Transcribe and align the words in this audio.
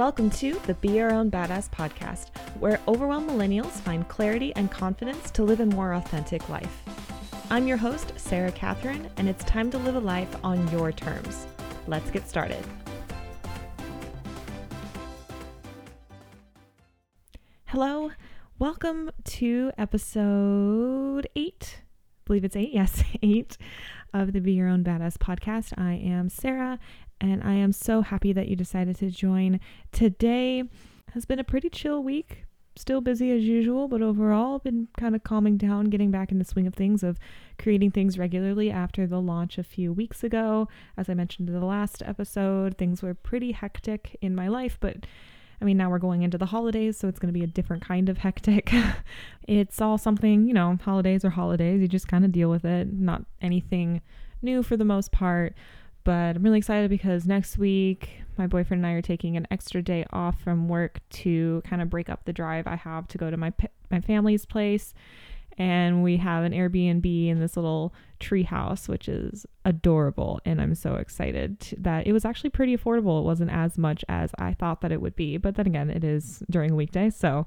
Welcome 0.00 0.30
to 0.30 0.58
the 0.66 0.72
Be 0.72 0.92
Your 0.92 1.12
Own 1.12 1.30
Badass 1.30 1.68
podcast, 1.68 2.34
where 2.58 2.80
overwhelmed 2.88 3.28
millennials 3.28 3.72
find 3.82 4.08
clarity 4.08 4.50
and 4.56 4.70
confidence 4.70 5.30
to 5.32 5.42
live 5.42 5.60
a 5.60 5.66
more 5.66 5.92
authentic 5.92 6.48
life. 6.48 6.82
I'm 7.50 7.66
your 7.66 7.76
host, 7.76 8.14
Sarah 8.16 8.50
Catherine, 8.50 9.10
and 9.18 9.28
it's 9.28 9.44
time 9.44 9.70
to 9.72 9.76
live 9.76 9.96
a 9.96 10.00
life 10.00 10.34
on 10.42 10.66
your 10.70 10.90
terms. 10.90 11.46
Let's 11.86 12.10
get 12.10 12.26
started. 12.26 12.64
Hello, 17.66 18.10
welcome 18.58 19.10
to 19.24 19.70
episode 19.76 21.28
eight. 21.36 21.82
I 21.82 22.24
believe 22.24 22.44
it's 22.44 22.56
eight, 22.56 22.72
yes, 22.72 23.04
eight 23.22 23.58
of 24.14 24.32
the 24.32 24.40
Be 24.40 24.54
Your 24.54 24.68
Own 24.68 24.82
Badass 24.82 25.18
podcast. 25.18 25.74
I 25.76 25.92
am 25.92 26.30
Sarah, 26.30 26.78
and 27.20 27.42
I 27.42 27.54
am 27.54 27.72
so 27.72 28.02
happy 28.02 28.32
that 28.32 28.48
you 28.48 28.56
decided 28.56 28.96
to 28.96 29.10
join. 29.10 29.60
Today 29.92 30.64
has 31.12 31.24
been 31.24 31.38
a 31.38 31.44
pretty 31.44 31.68
chill 31.68 32.02
week. 32.02 32.44
Still 32.76 33.00
busy 33.00 33.32
as 33.32 33.42
usual, 33.42 33.88
but 33.88 34.00
overall 34.00 34.58
been 34.60 34.88
kind 34.96 35.14
of 35.14 35.24
calming 35.24 35.56
down, 35.56 35.86
getting 35.86 36.10
back 36.10 36.30
in 36.30 36.38
the 36.38 36.44
swing 36.44 36.66
of 36.66 36.74
things 36.74 37.02
of 37.02 37.18
creating 37.58 37.90
things 37.90 38.16
regularly 38.16 38.70
after 38.70 39.06
the 39.06 39.20
launch 39.20 39.58
a 39.58 39.64
few 39.64 39.92
weeks 39.92 40.22
ago. 40.22 40.68
As 40.96 41.08
I 41.08 41.14
mentioned 41.14 41.48
in 41.48 41.58
the 41.58 41.66
last 41.66 42.02
episode, 42.06 42.78
things 42.78 43.02
were 43.02 43.12
pretty 43.12 43.52
hectic 43.52 44.16
in 44.22 44.34
my 44.34 44.48
life, 44.48 44.78
but 44.80 45.04
I 45.60 45.64
mean, 45.64 45.76
now 45.76 45.90
we're 45.90 45.98
going 45.98 46.22
into 46.22 46.38
the 46.38 46.46
holidays, 46.46 46.96
so 46.96 47.06
it's 47.06 47.18
going 47.18 47.32
to 47.32 47.38
be 47.38 47.44
a 47.44 47.48
different 47.48 47.84
kind 47.84 48.08
of 48.08 48.18
hectic. 48.18 48.72
it's 49.48 49.80
all 49.80 49.98
something, 49.98 50.46
you 50.46 50.54
know, 50.54 50.78
holidays 50.82 51.24
are 51.24 51.30
holidays. 51.30 51.82
You 51.82 51.88
just 51.88 52.08
kind 52.08 52.24
of 52.24 52.32
deal 52.32 52.48
with 52.48 52.64
it. 52.64 52.90
Not 52.92 53.24
anything 53.42 54.00
new 54.40 54.62
for 54.62 54.76
the 54.76 54.86
most 54.86 55.12
part. 55.12 55.54
But 56.04 56.36
I'm 56.36 56.42
really 56.42 56.58
excited 56.58 56.88
because 56.90 57.26
next 57.26 57.58
week, 57.58 58.22
my 58.38 58.46
boyfriend 58.46 58.84
and 58.84 58.86
I 58.86 58.94
are 58.94 59.02
taking 59.02 59.36
an 59.36 59.46
extra 59.50 59.82
day 59.82 60.06
off 60.12 60.40
from 60.40 60.68
work 60.68 61.00
to 61.10 61.62
kind 61.66 61.82
of 61.82 61.90
break 61.90 62.08
up 62.08 62.24
the 62.24 62.32
drive 62.32 62.66
I 62.66 62.76
have 62.76 63.06
to 63.08 63.18
go 63.18 63.30
to 63.30 63.36
my, 63.36 63.52
my 63.90 64.00
family's 64.00 64.46
place 64.46 64.94
and 65.60 66.02
we 66.02 66.16
have 66.16 66.42
an 66.42 66.52
Airbnb 66.52 67.28
in 67.28 67.38
this 67.38 67.54
little 67.54 67.92
tree 68.18 68.44
house, 68.44 68.88
which 68.88 69.10
is 69.10 69.44
adorable. 69.66 70.40
And 70.46 70.58
I'm 70.58 70.74
so 70.74 70.94
excited 70.94 71.74
that 71.76 72.06
it 72.06 72.14
was 72.14 72.24
actually 72.24 72.48
pretty 72.48 72.74
affordable. 72.74 73.20
It 73.20 73.24
wasn't 73.24 73.50
as 73.50 73.76
much 73.76 74.02
as 74.08 74.30
I 74.38 74.54
thought 74.54 74.80
that 74.80 74.90
it 74.90 75.02
would 75.02 75.16
be, 75.16 75.36
but 75.36 75.56
then 75.56 75.66
again, 75.66 75.90
it 75.90 76.02
is 76.02 76.42
during 76.48 76.70
a 76.70 76.74
weekday, 76.74 77.10
so 77.10 77.46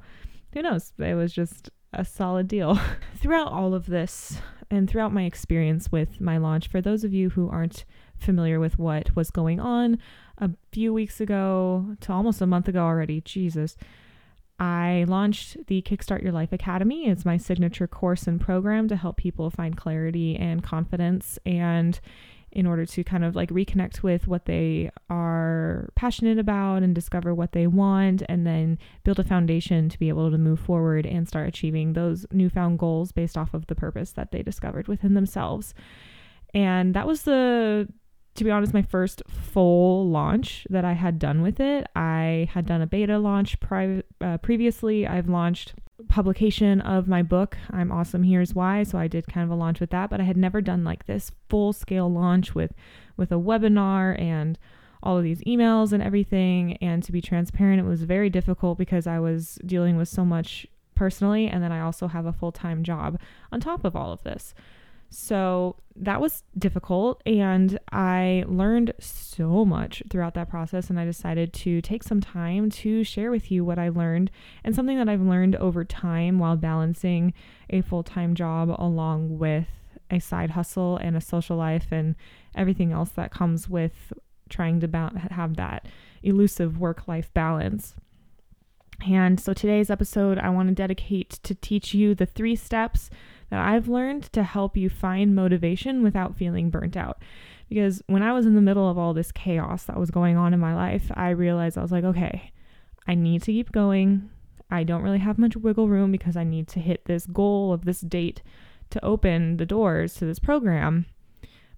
who 0.54 0.62
knows? 0.62 0.94
It 1.00 1.16
was 1.16 1.34
just 1.34 1.72
a 1.94 2.06
solid 2.06 2.48
deal. 2.48 2.80
throughout 3.16 3.52
all 3.52 3.74
of 3.74 3.86
this, 3.86 4.40
and 4.70 4.90
throughout 4.90 5.14
my 5.14 5.24
experience 5.24 5.92
with 5.92 6.20
my 6.20 6.38
launch, 6.38 6.68
for 6.68 6.82
those 6.82 7.04
of 7.04 7.14
you 7.14 7.30
who 7.32 7.50
aren't 7.50 7.86
familiar 8.18 8.60
with 8.60 8.80
what 8.80 9.16
was 9.16 9.30
going 9.30 9.60
on 9.60 10.00
a 10.38 10.50
few 10.72 10.94
weeks 10.94 11.22
ago 11.22 11.96
to 12.02 12.12
almost 12.12 12.42
a 12.42 12.48
month 12.48 12.68
ago 12.68 12.80
already, 12.80 13.22
Jesus 13.22 13.78
I 14.60 15.06
launched 15.08 15.68
the 15.68 15.82
Kickstart 15.82 16.22
Your 16.22 16.32
Life 16.32 16.54
Academy. 16.54 17.08
It's 17.08 17.26
my 17.26 17.38
signature 17.38 17.88
course 17.88 18.28
and 18.28 18.40
program 18.40 18.88
to 18.88 18.96
help 18.96 19.18
people 19.18 19.50
find 19.50 19.76
clarity 19.76 20.36
and 20.36 20.64
confidence 20.64 21.40
and 21.46 22.00
in 22.54 22.66
order 22.68 22.86
to 22.86 23.04
kind 23.04 23.26
of 23.26 23.36
like 23.36 23.50
reconnect 23.50 24.04
with 24.04 24.28
what 24.28 24.46
they 24.46 24.90
are 25.10 25.90
passionate 25.96 26.38
about 26.38 26.84
and 26.84 26.94
discover 26.94 27.34
what 27.34 27.52
they 27.52 27.68
want 27.68 28.22
and 28.30 28.46
then 28.46 28.78
build 29.04 29.20
a 29.20 29.24
foundation 29.24 29.90
to 29.90 30.00
be 30.00 30.08
able 30.08 30.30
to 30.32 30.38
move 30.38 30.60
forward 30.60 31.06
and 31.06 31.28
start 31.28 31.48
achieving 31.48 31.94
those 31.94 32.26
newfound 32.32 32.78
goals 32.80 33.12
based 33.12 33.38
off 33.38 33.54
of 33.54 33.68
the 33.68 33.76
purpose 33.76 34.12
that 34.12 34.32
they 34.32 34.44
discovered 34.44 34.88
within 34.88 35.16
themselves. 35.16 35.74
And 36.54 36.94
that 36.94 37.08
was 37.08 37.24
the 37.24 37.88
to 38.36 38.44
be 38.44 38.50
honest, 38.50 38.74
my 38.74 38.82
first 38.82 39.22
full 39.28 40.10
launch 40.10 40.66
that 40.70 40.84
I 40.84 40.94
had 40.94 41.20
done 41.20 41.44
with 41.44 41.60
it. 41.60 41.86
I 41.96 42.50
had 42.52 42.66
done 42.66 42.82
a 42.82 42.88
beta 42.88 43.20
launch 43.20 43.60
pri- 43.60 44.02
uh, 44.22 44.38
previously. 44.40 45.06
I've 45.06 45.30
launched 45.30 45.74
publication 46.08 46.82
of 46.82 47.08
my 47.08 47.22
book, 47.22 47.58
I'm 47.72 47.92
Awesome 47.92 48.24
Here's 48.24 48.54
Why. 48.54 48.84
So 48.84 48.98
I 48.98 49.08
did 49.08 49.28
kind 49.28 49.44
of 49.44 49.52
a 49.52 49.60
launch 49.60 49.80
with 49.80 49.92
that, 49.92 50.10
but 50.10 50.20
I 50.20 50.24
had 50.24 50.38
never 50.38 50.62
done 50.62 50.84
like 50.84 51.06
this 51.06 51.32
full 51.50 51.74
scale 51.74 52.12
launch 52.12 52.56
with 52.56 52.74
with 53.16 53.32
a 53.32 53.36
webinar 53.36 54.20
and 54.20 54.58
all 55.02 55.18
of 55.18 55.24
these 55.24 55.42
emails 55.42 55.92
and 55.92 56.02
everything. 56.02 56.78
And 56.78 57.04
to 57.04 57.12
be 57.12 57.22
transparent, 57.22 57.80
it 57.80 57.86
was 57.86 58.04
very 58.04 58.30
difficult 58.30 58.78
because 58.78 59.06
I 59.08 59.20
was 59.20 59.60
dealing 59.66 59.98
with 59.98 60.10
so 60.10 60.26
much 60.26 60.66
personally, 60.96 61.48
and 61.48 61.64
then 61.64 61.72
I 61.72 61.82
also 61.82 62.08
have 62.08 62.26
a 62.26 62.34
full 62.34 62.52
time 62.52 62.84
job 62.84 63.20
on 63.52 63.60
top 63.60 63.86
of 63.86 63.96
all 63.96 64.12
of 64.12 64.24
this. 64.24 64.54
So 65.14 65.76
that 65.96 66.20
was 66.20 66.44
difficult, 66.58 67.22
and 67.24 67.80
I 67.92 68.46
learned 68.48 68.94
so 68.98 69.64
much 69.64 70.02
throughout 70.10 70.34
that 70.34 70.50
process. 70.50 70.90
And 70.90 71.00
I 71.00 71.06
decided 71.06 71.54
to 71.54 71.82
take 71.82 72.02
some 72.02 72.20
time 72.20 72.72
to 72.72 73.04
share 73.04 73.30
with 73.30 73.52
you 73.52 73.64
what 73.64 73.78
I 73.78 73.90
learned 73.90 74.32
and 74.64 74.76
something 74.76 74.98
that 74.98 75.08
I've 75.08 75.22
learned 75.22 75.56
over 75.58 75.86
time 75.86 76.40
while 76.40 76.56
balancing 76.56 77.34
a 77.70 77.82
full 77.82 78.02
time 78.02 78.34
job 78.34 78.74
along 78.80 79.38
with 79.38 79.68
a 80.10 80.18
side 80.18 80.52
hustle 80.52 80.98
and 80.98 81.16
a 81.16 81.22
social 81.22 81.58
life 81.58 81.92
and 81.92 82.16
everything 82.56 82.92
else 82.92 83.12
that 83.12 83.32
comes 83.32 83.70
with 83.70 84.14
trying 84.50 84.80
to 84.80 84.88
ba- 84.88 85.30
have 85.30 85.58
that 85.58 85.88
elusive 86.24 86.80
work 86.80 87.08
life 87.08 87.32
balance. 87.36 87.94
And 89.08 89.40
so 89.40 89.54
today's 89.54 89.92
episode, 89.92 90.40
I 90.40 90.50
want 90.50 90.70
to 90.70 90.76
dedicate 90.76 91.40
to 91.44 91.54
teach 91.54 91.94
you 91.94 92.16
the 92.16 92.26
three 92.26 92.56
steps 92.56 93.12
that 93.54 93.68
I've 93.68 93.88
learned 93.88 94.34
to 94.34 94.42
help 94.42 94.76
you 94.76 94.90
find 94.90 95.36
motivation 95.36 96.02
without 96.02 96.36
feeling 96.36 96.72
burnt 96.72 96.98
out. 96.98 97.22
Because 97.70 98.02
when 98.08 98.24
I 98.24 98.34
was 98.34 98.48
in 98.48 98.56
the 98.56 98.62
middle 98.62 98.90
of 98.90 98.98
all 98.98 99.14
this 99.14 99.32
chaos 99.32 99.84
that 99.84 100.00
was 100.00 100.10
going 100.10 100.38
on 100.38 100.56
in 100.56 100.60
my 100.60 100.74
life, 100.74 101.12
I 101.14 101.30
realized 101.30 101.78
I 101.78 101.84
was 101.84 101.92
like, 101.92 102.04
okay, 102.04 102.52
I 103.08 103.14
need 103.14 103.44
to 103.44 103.52
keep 103.52 103.72
going. 103.72 104.32
I 104.72 104.84
don't 104.84 105.04
really 105.04 105.20
have 105.20 105.38
much 105.38 105.56
wiggle 105.56 105.88
room 105.88 106.12
because 106.12 106.36
I 106.36 106.44
need 106.44 106.68
to 106.70 106.80
hit 106.80 107.06
this 107.06 107.28
goal 107.28 107.72
of 107.72 107.86
this 107.86 108.02
date 108.02 108.42
to 108.90 109.06
open 109.06 109.58
the 109.58 109.68
doors 109.68 110.16
to 110.16 110.26
this 110.26 110.40
program. 110.40 111.06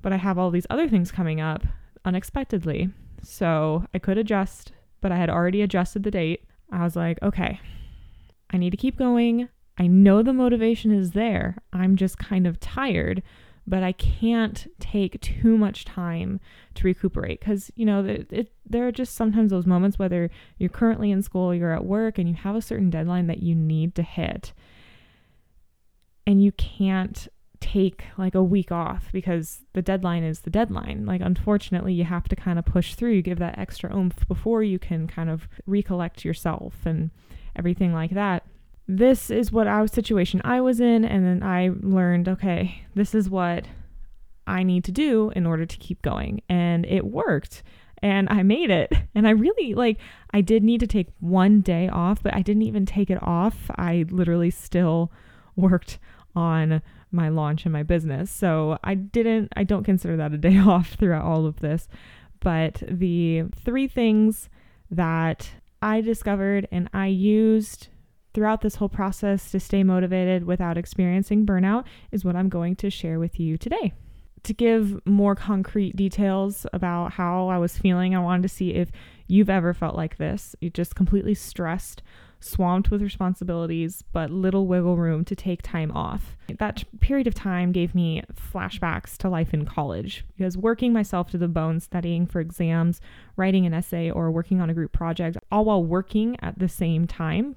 But 0.01 0.13
I 0.13 0.17
have 0.17 0.37
all 0.37 0.51
these 0.51 0.67
other 0.69 0.87
things 0.87 1.11
coming 1.11 1.41
up 1.41 1.63
unexpectedly. 2.05 2.89
So 3.21 3.85
I 3.93 3.99
could 3.99 4.17
adjust, 4.17 4.71
but 5.01 5.11
I 5.11 5.17
had 5.17 5.29
already 5.29 5.61
adjusted 5.61 6.03
the 6.03 6.11
date. 6.11 6.45
I 6.71 6.85
was 6.85 6.95
like, 6.95 7.21
okay, 7.21 7.59
I 8.49 8.55
need 8.55 8.69
to 8.69 8.77
keep 8.77 8.97
going. 8.97 9.49
I 9.77 9.87
know 9.87 10.21
the 10.21 10.33
motivation 10.33 10.91
is 10.91 11.11
there. 11.11 11.57
I'm 11.73 11.95
just 11.95 12.17
kind 12.17 12.47
of 12.47 12.59
tired, 12.59 13.21
but 13.67 13.83
I 13.83 13.91
can't 13.91 14.67
take 14.79 15.19
too 15.21 15.57
much 15.57 15.85
time 15.85 16.39
to 16.75 16.85
recuperate 16.85 17.39
because, 17.39 17.71
you 17.75 17.85
know, 17.85 18.05
it, 18.05 18.27
it, 18.31 18.53
there 18.65 18.87
are 18.87 18.91
just 18.91 19.15
sometimes 19.15 19.51
those 19.51 19.65
moments, 19.65 19.99
whether 19.99 20.29
you're 20.57 20.69
currently 20.69 21.11
in 21.11 21.21
school, 21.21 21.53
you're 21.53 21.73
at 21.73 21.85
work, 21.85 22.17
and 22.17 22.29
you 22.29 22.35
have 22.35 22.55
a 22.55 22.61
certain 22.61 22.89
deadline 22.89 23.27
that 23.27 23.43
you 23.43 23.53
need 23.53 23.95
to 23.95 24.03
hit. 24.03 24.53
And 26.25 26.43
you 26.43 26.51
can't 26.53 27.27
take 27.59 28.03
like 28.17 28.35
a 28.35 28.43
week 28.43 28.71
off 28.71 29.09
because 29.11 29.61
the 29.73 29.81
deadline 29.81 30.23
is 30.23 30.41
the 30.41 30.49
deadline. 30.49 31.05
Like, 31.05 31.21
unfortunately, 31.21 31.93
you 31.93 32.05
have 32.05 32.29
to 32.29 32.35
kind 32.35 32.57
of 32.57 32.65
push 32.65 32.95
through. 32.95 33.11
You 33.11 33.21
give 33.21 33.39
that 33.39 33.57
extra 33.57 33.93
oomph 33.95 34.25
before 34.27 34.63
you 34.63 34.79
can 34.79 35.07
kind 35.07 35.29
of 35.29 35.49
recollect 35.65 36.23
yourself 36.23 36.85
and 36.85 37.11
everything 37.55 37.93
like 37.93 38.11
that 38.11 38.43
this 38.87 39.31
is 39.31 39.51
what 39.51 39.67
our 39.67 39.87
situation 39.87 40.41
I 40.43 40.61
was 40.61 40.79
in. 40.79 41.05
And 41.05 41.25
then 41.25 41.43
I 41.43 41.71
learned, 41.81 42.27
okay, 42.29 42.83
this 42.93 43.15
is 43.15 43.29
what 43.29 43.65
I 44.47 44.63
need 44.63 44.83
to 44.85 44.91
do 44.91 45.31
in 45.35 45.45
order 45.45 45.65
to 45.65 45.77
keep 45.77 46.01
going. 46.01 46.41
And 46.47 46.85
it 46.85 47.05
worked. 47.05 47.63
And 48.01 48.27
I 48.29 48.43
made 48.43 48.69
it. 48.69 48.91
And 49.15 49.27
I 49.27 49.31
really 49.31 49.73
like, 49.73 49.97
I 50.31 50.41
did 50.41 50.63
need 50.63 50.81
to 50.81 50.87
take 50.87 51.07
one 51.19 51.61
day 51.61 51.87
off, 51.87 52.21
but 52.21 52.35
I 52.35 52.41
didn't 52.41 52.63
even 52.63 52.85
take 52.85 53.09
it 53.09 53.21
off. 53.21 53.71
I 53.75 54.05
literally 54.09 54.51
still 54.51 55.11
worked 55.55 55.97
on 56.35 56.81
my 57.11 57.29
launch 57.29 57.65
and 57.65 57.73
my 57.73 57.83
business. 57.83 58.29
So 58.29 58.77
I 58.83 58.93
didn't, 58.93 59.53
I 59.55 59.63
don't 59.63 59.83
consider 59.83 60.17
that 60.17 60.33
a 60.33 60.37
day 60.37 60.57
off 60.59 60.89
throughout 60.89 61.23
all 61.23 61.45
of 61.45 61.61
this. 61.61 61.87
But 62.39 62.83
the 62.87 63.45
three 63.55 63.87
things 63.87 64.49
that 64.91 65.49
I 65.81 66.01
discovered 66.01 66.67
and 66.71 66.89
I 66.93 67.07
used 67.07 67.87
throughout 68.35 68.61
this 68.61 68.75
whole 68.75 68.89
process 68.89 69.49
to 69.49 69.59
stay 69.59 69.81
motivated 69.81 70.43
without 70.43 70.77
experiencing 70.77 71.45
burnout 71.45 71.85
is 72.11 72.25
what 72.25 72.35
I'm 72.35 72.49
going 72.49 72.75
to 72.75 72.89
share 72.89 73.17
with 73.17 73.39
you 73.39 73.57
today. 73.57 73.93
To 74.43 74.53
give 74.53 75.03
more 75.07 75.33
concrete 75.33 75.95
details 75.95 76.67
about 76.73 77.13
how 77.13 77.47
I 77.47 77.57
was 77.57 77.77
feeling, 77.77 78.13
I 78.13 78.19
wanted 78.19 78.43
to 78.43 78.49
see 78.49 78.73
if 78.73 78.91
you've 79.27 79.49
ever 79.49 79.73
felt 79.73 79.95
like 79.95 80.17
this. 80.17 80.55
You're 80.59 80.69
just 80.69 80.95
completely 80.95 81.33
stressed, 81.33 82.03
swamped 82.41 82.91
with 82.91 83.01
responsibilities, 83.01 84.03
but 84.11 84.29
little 84.29 84.67
wiggle 84.67 84.97
room 84.97 85.25
to 85.25 85.35
take 85.35 85.63
time 85.63 85.91
off. 85.93 86.35
That 86.59 86.83
period 86.99 87.27
of 87.27 87.33
time 87.33 87.71
gave 87.71 87.95
me 87.95 88.21
flashbacks 88.33 89.17
to 89.19 89.29
life 89.29 89.53
in 89.53 89.65
college 89.65 90.25
because 90.35 90.57
working 90.57 90.91
myself 90.93 91.31
to 91.31 91.37
the 91.37 91.47
bone, 91.47 91.79
studying 91.79 92.27
for 92.27 92.41
exams, 92.41 92.99
writing 93.37 93.65
an 93.65 93.73
essay, 93.73 94.11
or 94.11 94.29
working 94.29 94.61
on 94.61 94.69
a 94.69 94.73
group 94.73 94.91
project, 94.91 95.37
all 95.51 95.65
while 95.65 95.83
working 95.83 96.37
at 96.41 96.59
the 96.59 96.69
same 96.69 97.07
time 97.07 97.55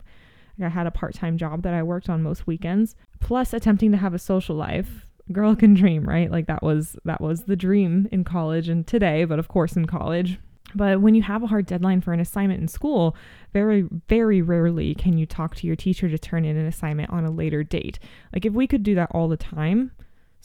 I 0.62 0.68
had 0.68 0.86
a 0.86 0.90
part 0.90 1.14
time 1.14 1.38
job 1.38 1.62
that 1.62 1.74
I 1.74 1.82
worked 1.82 2.08
on 2.08 2.22
most 2.22 2.46
weekends, 2.46 2.94
plus 3.20 3.52
attempting 3.52 3.92
to 3.92 3.98
have 3.98 4.14
a 4.14 4.18
social 4.18 4.56
life. 4.56 5.06
Girl 5.30 5.54
can 5.54 5.74
dream, 5.74 6.04
right? 6.04 6.30
Like 6.30 6.46
that 6.46 6.62
was 6.62 6.96
that 7.04 7.20
was 7.20 7.44
the 7.44 7.56
dream 7.56 8.08
in 8.10 8.24
college 8.24 8.68
and 8.68 8.86
today, 8.86 9.24
but 9.24 9.38
of 9.38 9.48
course 9.48 9.76
in 9.76 9.86
college. 9.86 10.38
But 10.74 11.00
when 11.00 11.14
you 11.14 11.22
have 11.22 11.42
a 11.42 11.46
hard 11.46 11.66
deadline 11.66 12.00
for 12.00 12.12
an 12.12 12.20
assignment 12.20 12.60
in 12.60 12.68
school, 12.68 13.16
very, 13.52 13.86
very 14.08 14.42
rarely 14.42 14.94
can 14.94 15.16
you 15.16 15.26
talk 15.26 15.54
to 15.56 15.66
your 15.66 15.76
teacher 15.76 16.08
to 16.08 16.18
turn 16.18 16.44
in 16.44 16.56
an 16.56 16.66
assignment 16.66 17.10
on 17.10 17.24
a 17.24 17.30
later 17.30 17.62
date. 17.64 17.98
Like, 18.34 18.44
if 18.44 18.52
we 18.52 18.66
could 18.66 18.82
do 18.82 18.94
that 18.94 19.10
all 19.12 19.28
the 19.28 19.36
time, 19.36 19.92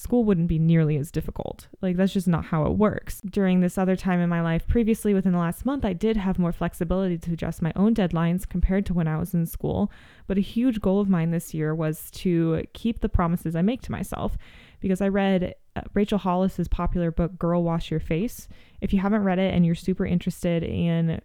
school 0.04 0.24
wouldn't 0.26 0.50
be 0.50 0.60
nearly 0.60 0.98
as 0.98 1.12
difficult. 1.12 1.68
Like, 1.82 1.96
that's 1.96 2.14
just 2.14 2.28
not 2.28 2.46
how 2.46 2.66
it 2.66 2.78
works. 2.78 3.22
During 3.22 3.62
this 3.62 3.78
other 3.78 3.96
time 3.96 4.20
in 4.20 4.30
my 4.30 4.42
life, 4.42 4.68
previously 4.68 5.14
within 5.14 5.32
the 5.32 5.40
last 5.40 5.66
month, 5.66 5.86
I 5.86 5.94
did 5.94 6.18
have 6.18 6.38
more 6.38 6.52
flexibility 6.52 7.18
to 7.18 7.34
adjust 7.34 7.62
my 7.62 7.72
own 7.76 7.96
deadlines 7.96 8.48
compared 8.48 8.86
to 8.88 8.94
when 8.94 9.08
I 9.08 9.18
was 9.18 9.34
in 9.34 9.46
school. 9.46 9.92
But 10.28 10.38
a 10.38 10.42
huge 10.42 10.82
goal 10.82 11.00
of 11.00 11.10
mine 11.10 11.32
this 11.32 11.54
year 11.54 11.74
was 11.74 12.12
to 12.12 12.64
keep 12.74 13.00
the 13.00 13.10
promises 13.10 13.56
I 13.56 13.62
make 13.62 13.82
to 13.84 13.92
myself 13.92 14.38
because 14.82 15.02
I 15.02 15.08
read 15.08 15.56
uh, 15.76 15.82
Rachel 15.94 16.20
Hollis's 16.20 16.68
popular 16.68 17.10
book, 17.10 17.40
Girl 17.40 17.64
Wash 17.64 17.90
Your 17.90 18.02
Face. 18.02 18.48
If 18.82 18.94
you 18.94 19.00
haven't 19.00 19.24
read 19.24 19.40
it 19.40 19.54
and 19.54 19.66
you're 19.66 19.76
super 19.76 20.06
interested 20.06 20.64
in 20.64 21.22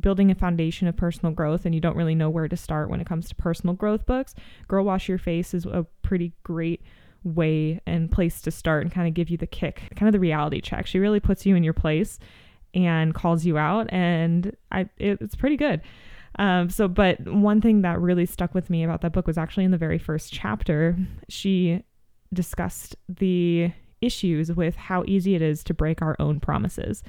building 0.00 0.30
a 0.30 0.34
foundation 0.34 0.88
of 0.88 0.96
personal 0.96 1.32
growth 1.32 1.64
and 1.64 1.74
you 1.74 1.80
don't 1.80 1.96
really 1.96 2.14
know 2.14 2.30
where 2.30 2.48
to 2.48 2.56
start 2.56 2.90
when 2.90 3.00
it 3.00 3.06
comes 3.06 3.28
to 3.28 3.36
personal 3.36 3.74
growth 3.74 4.06
books, 4.06 4.34
Girl 4.66 4.84
Wash 4.84 5.08
Your 5.08 5.18
Face 5.18 5.54
is 5.54 5.66
a 5.66 5.86
pretty 6.02 6.32
great 6.42 6.82
way 7.24 7.80
and 7.86 8.10
place 8.10 8.40
to 8.42 8.50
start 8.50 8.82
and 8.82 8.92
kind 8.92 9.08
of 9.08 9.14
give 9.14 9.30
you 9.30 9.36
the 9.36 9.46
kick, 9.46 9.82
kind 9.96 10.08
of 10.08 10.12
the 10.12 10.20
reality 10.20 10.60
check. 10.60 10.86
She 10.86 10.98
really 10.98 11.20
puts 11.20 11.46
you 11.46 11.56
in 11.56 11.64
your 11.64 11.72
place 11.72 12.18
and 12.74 13.14
calls 13.14 13.44
you 13.44 13.58
out, 13.58 13.92
and 13.92 14.56
I 14.70 14.88
it, 14.98 15.18
it's 15.20 15.34
pretty 15.34 15.56
good. 15.56 15.82
Um, 16.38 16.70
so, 16.70 16.88
but 16.88 17.20
one 17.26 17.60
thing 17.60 17.82
that 17.82 18.00
really 18.00 18.26
stuck 18.26 18.54
with 18.54 18.70
me 18.70 18.84
about 18.84 19.02
that 19.02 19.12
book 19.12 19.26
was 19.26 19.36
actually 19.36 19.64
in 19.64 19.70
the 19.70 19.78
very 19.78 19.98
first 19.98 20.32
chapter. 20.32 20.96
She 21.28 21.84
discussed 22.32 22.96
the 23.08 23.72
issues 24.00 24.50
with 24.52 24.74
how 24.76 25.04
easy 25.06 25.34
it 25.34 25.42
is 25.42 25.62
to 25.64 25.74
break 25.74 26.02
our 26.02 26.16
own 26.18 26.40
promises 26.40 27.02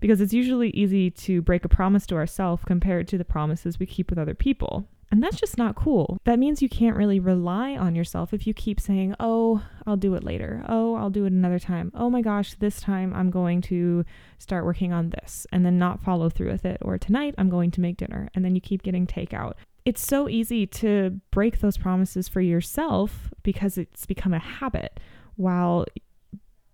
because 0.00 0.20
it's 0.20 0.34
usually 0.34 0.70
easy 0.70 1.10
to 1.10 1.40
break 1.40 1.64
a 1.64 1.68
promise 1.68 2.06
to 2.06 2.14
ourselves 2.16 2.62
compared 2.66 3.08
to 3.08 3.18
the 3.18 3.24
promises 3.24 3.78
we 3.78 3.86
keep 3.86 4.10
with 4.10 4.18
other 4.18 4.34
people. 4.34 4.86
And 5.10 5.22
that's 5.22 5.36
just 5.36 5.56
not 5.56 5.76
cool. 5.76 6.18
That 6.24 6.38
means 6.38 6.60
you 6.60 6.68
can't 6.68 6.96
really 6.96 7.20
rely 7.20 7.76
on 7.76 7.94
yourself 7.94 8.34
if 8.34 8.46
you 8.46 8.52
keep 8.52 8.80
saying, 8.80 9.14
oh, 9.20 9.62
I'll 9.86 9.96
do 9.96 10.14
it 10.14 10.24
later. 10.24 10.64
Oh, 10.68 10.96
I'll 10.96 11.10
do 11.10 11.24
it 11.24 11.32
another 11.32 11.60
time. 11.60 11.92
Oh 11.94 12.10
my 12.10 12.22
gosh, 12.22 12.54
this 12.54 12.80
time 12.80 13.14
I'm 13.14 13.30
going 13.30 13.60
to 13.62 14.04
start 14.38 14.64
working 14.64 14.92
on 14.92 15.10
this 15.10 15.46
and 15.52 15.64
then 15.64 15.78
not 15.78 16.02
follow 16.02 16.28
through 16.28 16.50
with 16.50 16.64
it. 16.64 16.78
Or 16.82 16.98
tonight 16.98 17.34
I'm 17.38 17.48
going 17.48 17.70
to 17.72 17.80
make 17.80 17.98
dinner. 17.98 18.28
And 18.34 18.44
then 18.44 18.54
you 18.54 18.60
keep 18.60 18.82
getting 18.82 19.06
takeout. 19.06 19.54
It's 19.84 20.04
so 20.04 20.28
easy 20.28 20.66
to 20.66 21.20
break 21.30 21.60
those 21.60 21.76
promises 21.76 22.28
for 22.28 22.40
yourself 22.40 23.32
because 23.44 23.78
it's 23.78 24.06
become 24.06 24.34
a 24.34 24.40
habit. 24.40 24.98
While 25.36 25.86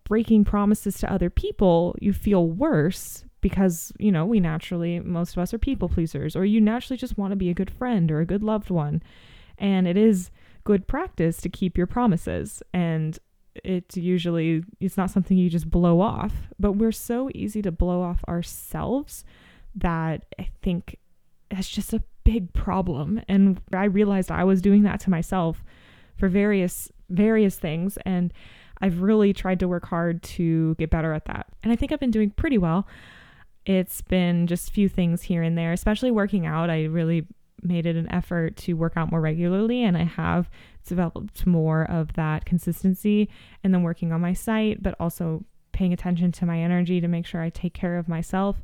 breaking 0.05 0.45
promises 0.45 0.97
to 0.99 1.13
other 1.13 1.29
people, 1.29 1.95
you 2.01 2.15
feel 2.15 2.47
worse 2.47 3.25
because, 3.43 3.93
you 3.99 4.11
know, 4.11 4.25
we 4.25 4.41
naturally, 4.41 5.01
most 5.01 5.37
of 5.37 5.43
us 5.43 5.53
are 5.53 5.59
people 5.59 5.89
pleasers, 5.89 6.35
or 6.35 6.47
you 6.47 6.61
naturally 6.61 6.97
just 6.97 7.19
want 7.19 7.33
to 7.33 7.37
be 7.37 7.51
a 7.51 7.55
good 7.55 7.71
friend 7.71 8.11
or 8.11 8.21
a 8.21 8.27
good 8.27 8.43
loved 8.43 8.71
one. 8.71 9.03
And 9.59 9.87
it 9.87 9.99
is 9.99 10.31
good 10.65 10.87
practice 10.87 11.37
to 11.39 11.51
keep 11.51 11.77
your 11.77 11.87
promises. 11.87 12.63
And 12.73 13.19
it 13.65 13.97
usually, 13.97 14.65
it's 14.81 14.97
not 14.97 15.11
something 15.11 15.37
you 15.37 15.51
just 15.51 15.71
blow 15.71 16.01
off, 16.01 16.33
but 16.59 16.73
we're 16.73 16.93
so 16.93 17.29
easy 17.35 17.61
to 17.63 17.71
blow 17.71 18.01
off 18.01 18.25
ourselves 18.29 19.25
that 19.75 20.25
I 20.39 20.49
think 20.63 20.97
that's 21.51 21.69
just 21.69 21.93
a 21.93 22.03
big 22.25 22.53
problem. 22.53 23.21
And 23.29 23.61
I 23.73 23.85
realized 23.85 24.31
I 24.31 24.45
was 24.45 24.63
doing 24.63 24.85
that 24.85 25.01
to 25.01 25.11
myself 25.11 25.65
for 26.17 26.29
various, 26.29 26.91
various 27.11 27.59
things. 27.59 27.99
And 28.07 28.33
I've 28.81 29.03
really 29.03 29.33
tried 29.33 29.61
to 29.61 29.69
work 29.69 29.87
hard 29.87 30.23
to 30.23 30.77
get 30.77 30.91
better 30.91 31.13
at 31.13 31.25
that. 31.27 31.49
And 31.63 31.73
I 31.73 31.77
think 31.77 31.91
I've 31.91 32.01
been 32.01 32.11
doing 32.13 32.31
pretty 32.31 32.59
well. 32.59 32.87
It's 33.65 34.01
been 34.03 34.47
just 34.47 34.73
few 34.73 34.89
things 34.89 35.23
here 35.23 35.43
and 35.43 35.57
there, 35.57 35.73
especially 35.73 36.11
working 36.11 36.47
out. 36.47 36.71
I 36.71 36.85
really 36.85 37.27
made 37.63 37.87
it 37.87 37.97
an 37.97 38.13
effort 38.13 38.57
to 38.57 38.75
work 38.75 38.95
out 38.97 39.11
more 39.11 39.21
regularly 39.21 39.85
and 39.85 39.97
I 39.97 40.03
have 40.03 40.51
developed 40.87 41.47
more 41.47 41.85
of 41.85 42.13
that 42.15 42.45
consistency 42.45 43.29
and 43.63 43.73
then 43.73 43.83
working 43.83 44.13
on 44.13 44.21
my 44.21 44.33
site, 44.33 44.83
but 44.83 44.97
also 44.99 45.45
paying 45.71 45.93
attention 45.93 46.33
to 46.33 46.47
my 46.47 46.59
energy 46.59 47.01
to 47.01 47.09
make 47.09 47.25
sure 47.25 47.41
I 47.41 47.51
take 47.51 47.75
care 47.75 47.99
of 47.99 48.09
myself. 48.09 48.63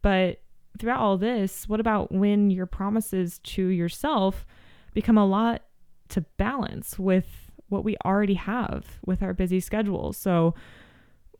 But 0.00 0.42
throughout 0.78 1.00
all 1.00 1.18
this, 1.18 1.68
what 1.68 1.80
about 1.80 2.12
when 2.12 2.50
your 2.50 2.66
promises 2.66 3.40
to 3.40 3.66
yourself 3.66 4.46
become 4.94 5.18
a 5.18 5.26
lot 5.26 5.62
to 6.10 6.20
balance 6.36 6.98
with 6.98 7.50
what 7.68 7.84
we 7.84 7.96
already 8.04 8.34
have 8.34 8.84
with 9.04 9.22
our 9.22 9.32
busy 9.32 9.60
schedules? 9.60 10.16
So 10.16 10.54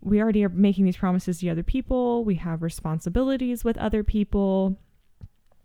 we 0.00 0.20
already 0.20 0.44
are 0.44 0.48
making 0.48 0.84
these 0.84 0.96
promises 0.96 1.38
to 1.40 1.48
other 1.48 1.62
people, 1.62 2.24
we 2.24 2.36
have 2.36 2.62
responsibilities 2.62 3.64
with 3.64 3.78
other 3.78 4.02
people. 4.02 4.78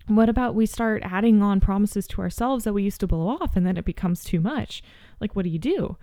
What 0.07 0.29
about 0.29 0.55
we 0.55 0.65
start 0.65 1.03
adding 1.05 1.41
on 1.41 1.59
promises 1.59 2.07
to 2.07 2.21
ourselves 2.21 2.63
that 2.63 2.73
we 2.73 2.83
used 2.83 2.99
to 3.01 3.07
blow 3.07 3.27
off 3.27 3.55
and 3.55 3.65
then 3.65 3.77
it 3.77 3.85
becomes 3.85 4.23
too 4.23 4.41
much? 4.41 4.81
Like, 5.19 5.35
what 5.35 5.43
do 5.43 5.49
you 5.49 5.59
do? 5.59 5.97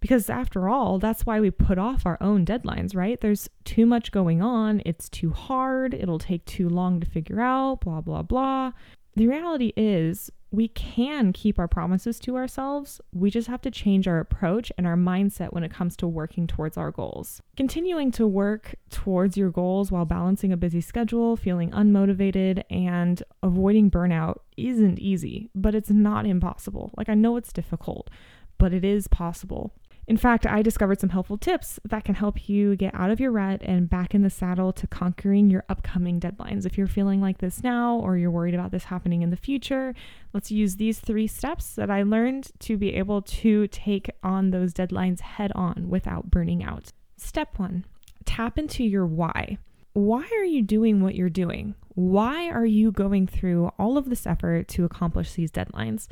Because 0.00 0.30
after 0.30 0.68
all, 0.68 0.98
that's 0.98 1.26
why 1.26 1.40
we 1.40 1.50
put 1.50 1.76
off 1.76 2.06
our 2.06 2.16
own 2.22 2.46
deadlines, 2.46 2.96
right? 2.96 3.20
There's 3.20 3.50
too 3.64 3.84
much 3.84 4.10
going 4.10 4.40
on. 4.40 4.80
It's 4.86 5.10
too 5.10 5.30
hard. 5.30 5.92
It'll 5.92 6.18
take 6.18 6.46
too 6.46 6.70
long 6.70 7.00
to 7.00 7.06
figure 7.06 7.40
out, 7.40 7.80
blah, 7.82 8.00
blah, 8.00 8.22
blah. 8.22 8.72
The 9.16 9.26
reality 9.26 9.72
is, 9.76 10.30
we 10.52 10.66
can 10.68 11.32
keep 11.32 11.58
our 11.58 11.68
promises 11.68 12.18
to 12.20 12.36
ourselves. 12.36 13.00
We 13.12 13.30
just 13.30 13.46
have 13.46 13.60
to 13.62 13.70
change 13.70 14.08
our 14.08 14.18
approach 14.18 14.72
and 14.76 14.86
our 14.86 14.96
mindset 14.96 15.52
when 15.52 15.62
it 15.62 15.72
comes 15.72 15.96
to 15.98 16.08
working 16.08 16.48
towards 16.48 16.76
our 16.76 16.90
goals. 16.90 17.40
Continuing 17.56 18.10
to 18.12 18.26
work 18.26 18.74
towards 18.90 19.36
your 19.36 19.50
goals 19.50 19.92
while 19.92 20.04
balancing 20.04 20.52
a 20.52 20.56
busy 20.56 20.80
schedule, 20.80 21.36
feeling 21.36 21.70
unmotivated, 21.70 22.64
and 22.68 23.22
avoiding 23.42 23.90
burnout 23.90 24.38
isn't 24.56 24.98
easy, 24.98 25.50
but 25.54 25.74
it's 25.74 25.90
not 25.90 26.26
impossible. 26.26 26.92
Like, 26.96 27.08
I 27.08 27.14
know 27.14 27.36
it's 27.36 27.52
difficult, 27.52 28.10
but 28.58 28.72
it 28.74 28.84
is 28.84 29.06
possible. 29.06 29.72
In 30.06 30.16
fact, 30.16 30.46
I 30.46 30.62
discovered 30.62 30.98
some 30.98 31.10
helpful 31.10 31.38
tips 31.38 31.78
that 31.84 32.04
can 32.04 32.16
help 32.16 32.48
you 32.48 32.74
get 32.74 32.94
out 32.94 33.10
of 33.10 33.20
your 33.20 33.30
rut 33.30 33.62
and 33.62 33.88
back 33.88 34.14
in 34.14 34.22
the 34.22 34.30
saddle 34.30 34.72
to 34.72 34.86
conquering 34.86 35.50
your 35.50 35.64
upcoming 35.68 36.18
deadlines. 36.18 36.66
If 36.66 36.76
you're 36.76 36.88
feeling 36.88 37.20
like 37.20 37.38
this 37.38 37.62
now 37.62 37.96
or 37.96 38.16
you're 38.16 38.30
worried 38.30 38.54
about 38.54 38.72
this 38.72 38.84
happening 38.84 39.22
in 39.22 39.30
the 39.30 39.36
future, 39.36 39.94
let's 40.32 40.50
use 40.50 40.76
these 40.76 40.98
three 40.98 41.28
steps 41.28 41.74
that 41.76 41.90
I 41.90 42.02
learned 42.02 42.50
to 42.60 42.76
be 42.76 42.94
able 42.94 43.22
to 43.22 43.68
take 43.68 44.10
on 44.22 44.50
those 44.50 44.74
deadlines 44.74 45.20
head 45.20 45.52
on 45.54 45.88
without 45.88 46.30
burning 46.30 46.64
out. 46.64 46.92
Step 47.16 47.58
one 47.58 47.84
tap 48.24 48.58
into 48.58 48.84
your 48.84 49.06
why. 49.06 49.58
Why 49.92 50.28
are 50.38 50.44
you 50.44 50.62
doing 50.62 51.02
what 51.02 51.14
you're 51.14 51.28
doing? 51.28 51.74
Why 51.94 52.48
are 52.48 52.66
you 52.66 52.92
going 52.92 53.26
through 53.26 53.70
all 53.78 53.98
of 53.98 54.08
this 54.08 54.26
effort 54.26 54.68
to 54.68 54.84
accomplish 54.84 55.32
these 55.32 55.50
deadlines? 55.50 56.06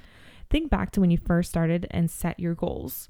Think 0.50 0.70
back 0.70 0.90
to 0.92 1.00
when 1.00 1.10
you 1.10 1.18
first 1.18 1.50
started 1.50 1.86
and 1.90 2.10
set 2.10 2.40
your 2.40 2.54
goals. 2.54 3.08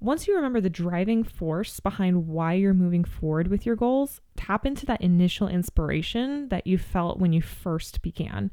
Once 0.00 0.28
you 0.28 0.36
remember 0.36 0.60
the 0.60 0.70
driving 0.70 1.24
force 1.24 1.80
behind 1.80 2.28
why 2.28 2.52
you're 2.52 2.72
moving 2.72 3.02
forward 3.02 3.48
with 3.48 3.66
your 3.66 3.74
goals, 3.74 4.20
tap 4.36 4.64
into 4.64 4.86
that 4.86 5.00
initial 5.00 5.48
inspiration 5.48 6.48
that 6.50 6.64
you 6.64 6.78
felt 6.78 7.18
when 7.18 7.32
you 7.32 7.42
first 7.42 8.00
began. 8.00 8.48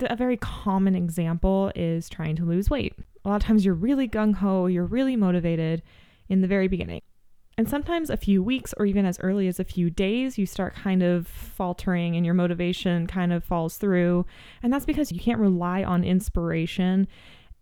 A 0.00 0.16
very 0.16 0.38
common 0.38 0.94
example 0.94 1.70
is 1.74 2.08
trying 2.08 2.34
to 2.36 2.46
lose 2.46 2.70
weight. 2.70 2.94
A 3.24 3.28
lot 3.28 3.36
of 3.36 3.42
times 3.42 3.62
you're 3.62 3.74
really 3.74 4.08
gung 4.08 4.36
ho, 4.36 4.66
you're 4.66 4.86
really 4.86 5.16
motivated 5.16 5.82
in 6.30 6.40
the 6.40 6.48
very 6.48 6.66
beginning. 6.66 7.02
And 7.58 7.68
sometimes 7.68 8.08
a 8.08 8.16
few 8.16 8.42
weeks 8.42 8.74
or 8.78 8.86
even 8.86 9.04
as 9.04 9.20
early 9.20 9.48
as 9.48 9.60
a 9.60 9.64
few 9.64 9.90
days, 9.90 10.38
you 10.38 10.46
start 10.46 10.74
kind 10.74 11.02
of 11.02 11.26
faltering 11.26 12.16
and 12.16 12.24
your 12.24 12.34
motivation 12.34 13.06
kind 13.06 13.34
of 13.34 13.44
falls 13.44 13.76
through. 13.76 14.24
And 14.62 14.72
that's 14.72 14.84
because 14.86 15.12
you 15.12 15.20
can't 15.20 15.40
rely 15.40 15.82
on 15.82 16.04
inspiration 16.04 17.06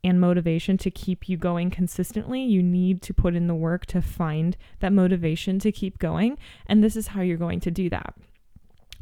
and 0.04 0.20
motivation 0.20 0.76
to 0.78 0.90
keep 0.90 1.28
you 1.28 1.37
going 1.37 1.70
consistently, 1.70 2.42
you 2.42 2.62
need 2.62 3.02
to 3.02 3.14
put 3.14 3.34
in 3.34 3.46
the 3.46 3.54
work 3.54 3.87
to 3.87 4.02
find 4.02 4.56
that 4.80 4.92
motivation 4.92 5.58
to 5.61 5.73
keep 5.73 5.99
going. 5.99 6.38
And 6.66 6.84
this 6.84 6.94
is 6.94 7.08
how 7.08 7.23
you're 7.23 7.38
going 7.38 7.61
to 7.61 7.70
do 7.70 7.88
that. 7.90 8.14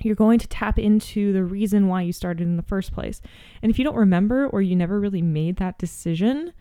You're 0.01 0.15
going 0.15 0.39
to 0.39 0.49
tap 0.49 0.79
into 0.79 1.33
the 1.33 1.45
reason 1.45 1.89
why 1.89 2.03
you 2.03 2.13
started 2.13 2.47
in 2.47 2.57
the 2.57 2.63
first 2.63 2.93
place. 2.93 3.21
And 3.63 3.71
if 3.71 3.79
you 3.79 3.85
don't 3.85 3.97
remember 3.97 4.47
or 4.47 4.63
you 4.63 4.75
never 4.75 4.99
really 4.99 5.23
made 5.23 5.57
that 5.57 5.79
decision, 5.79 6.53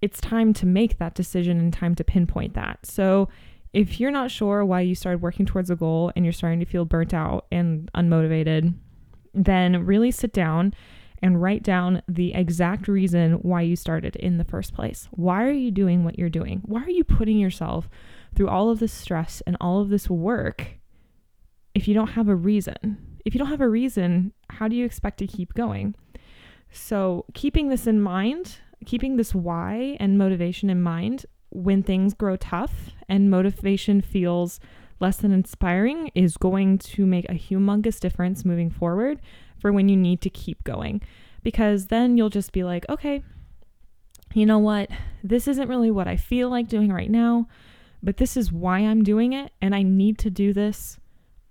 it's 0.00 0.20
time 0.20 0.52
to 0.54 0.66
make 0.66 0.98
that 0.98 1.14
decision 1.14 1.58
and 1.58 1.72
time 1.72 1.94
to 1.96 2.04
pinpoint 2.04 2.54
that. 2.54 2.86
So, 2.86 3.28
if 3.74 4.00
you're 4.00 4.10
not 4.10 4.30
sure 4.30 4.64
why 4.64 4.80
you 4.80 4.94
started 4.94 5.20
working 5.20 5.44
towards 5.44 5.68
a 5.68 5.76
goal 5.76 6.10
and 6.16 6.24
you're 6.24 6.32
starting 6.32 6.58
to 6.60 6.64
feel 6.64 6.86
burnt 6.86 7.12
out 7.12 7.44
and 7.52 7.90
unmotivated, 7.94 8.72
then 9.34 9.84
really 9.84 10.10
sit 10.10 10.32
down 10.32 10.72
and 11.22 11.42
write 11.42 11.62
down 11.62 12.02
the 12.08 12.34
exact 12.34 12.88
reason 12.88 13.32
why 13.34 13.62
you 13.62 13.76
started 13.76 14.16
in 14.16 14.38
the 14.38 14.44
first 14.44 14.74
place. 14.74 15.08
Why 15.10 15.44
are 15.44 15.52
you 15.52 15.70
doing 15.70 16.04
what 16.04 16.18
you're 16.18 16.28
doing? 16.28 16.62
Why 16.64 16.82
are 16.82 16.90
you 16.90 17.04
putting 17.04 17.38
yourself 17.38 17.88
through 18.34 18.48
all 18.48 18.70
of 18.70 18.78
this 18.78 18.92
stress 18.92 19.42
and 19.46 19.56
all 19.60 19.80
of 19.80 19.88
this 19.88 20.08
work 20.08 20.78
if 21.74 21.88
you 21.88 21.94
don't 21.94 22.10
have 22.10 22.28
a 22.28 22.36
reason? 22.36 23.18
If 23.24 23.34
you 23.34 23.38
don't 23.38 23.48
have 23.48 23.60
a 23.60 23.68
reason, 23.68 24.32
how 24.48 24.68
do 24.68 24.76
you 24.76 24.84
expect 24.84 25.18
to 25.18 25.26
keep 25.26 25.54
going? 25.54 25.94
So, 26.70 27.24
keeping 27.34 27.68
this 27.68 27.86
in 27.86 28.00
mind, 28.00 28.58
keeping 28.86 29.16
this 29.16 29.34
why 29.34 29.96
and 29.98 30.18
motivation 30.18 30.70
in 30.70 30.82
mind 30.82 31.26
when 31.50 31.82
things 31.82 32.14
grow 32.14 32.36
tough 32.36 32.90
and 33.08 33.30
motivation 33.30 34.00
feels 34.00 34.60
less 35.00 35.16
than 35.16 35.32
inspiring 35.32 36.10
is 36.14 36.36
going 36.36 36.78
to 36.78 37.06
make 37.06 37.28
a 37.28 37.34
humongous 37.34 38.00
difference 38.00 38.44
moving 38.44 38.70
forward 38.70 39.20
for 39.58 39.72
when 39.72 39.88
you 39.88 39.96
need 39.96 40.20
to 40.22 40.30
keep 40.30 40.64
going. 40.64 41.00
Because 41.42 41.86
then 41.86 42.16
you'll 42.16 42.30
just 42.30 42.52
be 42.52 42.64
like, 42.64 42.84
okay, 42.88 43.22
you 44.34 44.44
know 44.44 44.58
what? 44.58 44.90
This 45.22 45.48
isn't 45.48 45.68
really 45.68 45.90
what 45.90 46.08
I 46.08 46.16
feel 46.16 46.50
like 46.50 46.68
doing 46.68 46.92
right 46.92 47.10
now, 47.10 47.48
but 48.02 48.18
this 48.18 48.36
is 48.36 48.52
why 48.52 48.80
I'm 48.80 49.02
doing 49.02 49.32
it. 49.32 49.52
And 49.62 49.74
I 49.74 49.82
need 49.82 50.18
to 50.18 50.30
do 50.30 50.52
this 50.52 50.98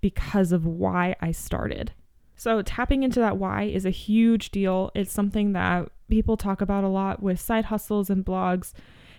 because 0.00 0.52
of 0.52 0.64
why 0.64 1.16
I 1.20 1.32
started. 1.32 1.92
So, 2.36 2.62
tapping 2.62 3.02
into 3.02 3.18
that 3.18 3.36
why 3.36 3.64
is 3.64 3.84
a 3.84 3.90
huge 3.90 4.50
deal. 4.50 4.92
It's 4.94 5.12
something 5.12 5.54
that 5.54 5.88
people 6.08 6.36
talk 6.36 6.60
about 6.60 6.84
a 6.84 6.88
lot 6.88 7.20
with 7.20 7.40
side 7.40 7.64
hustles 7.64 8.10
and 8.10 8.24
blogs 8.24 8.72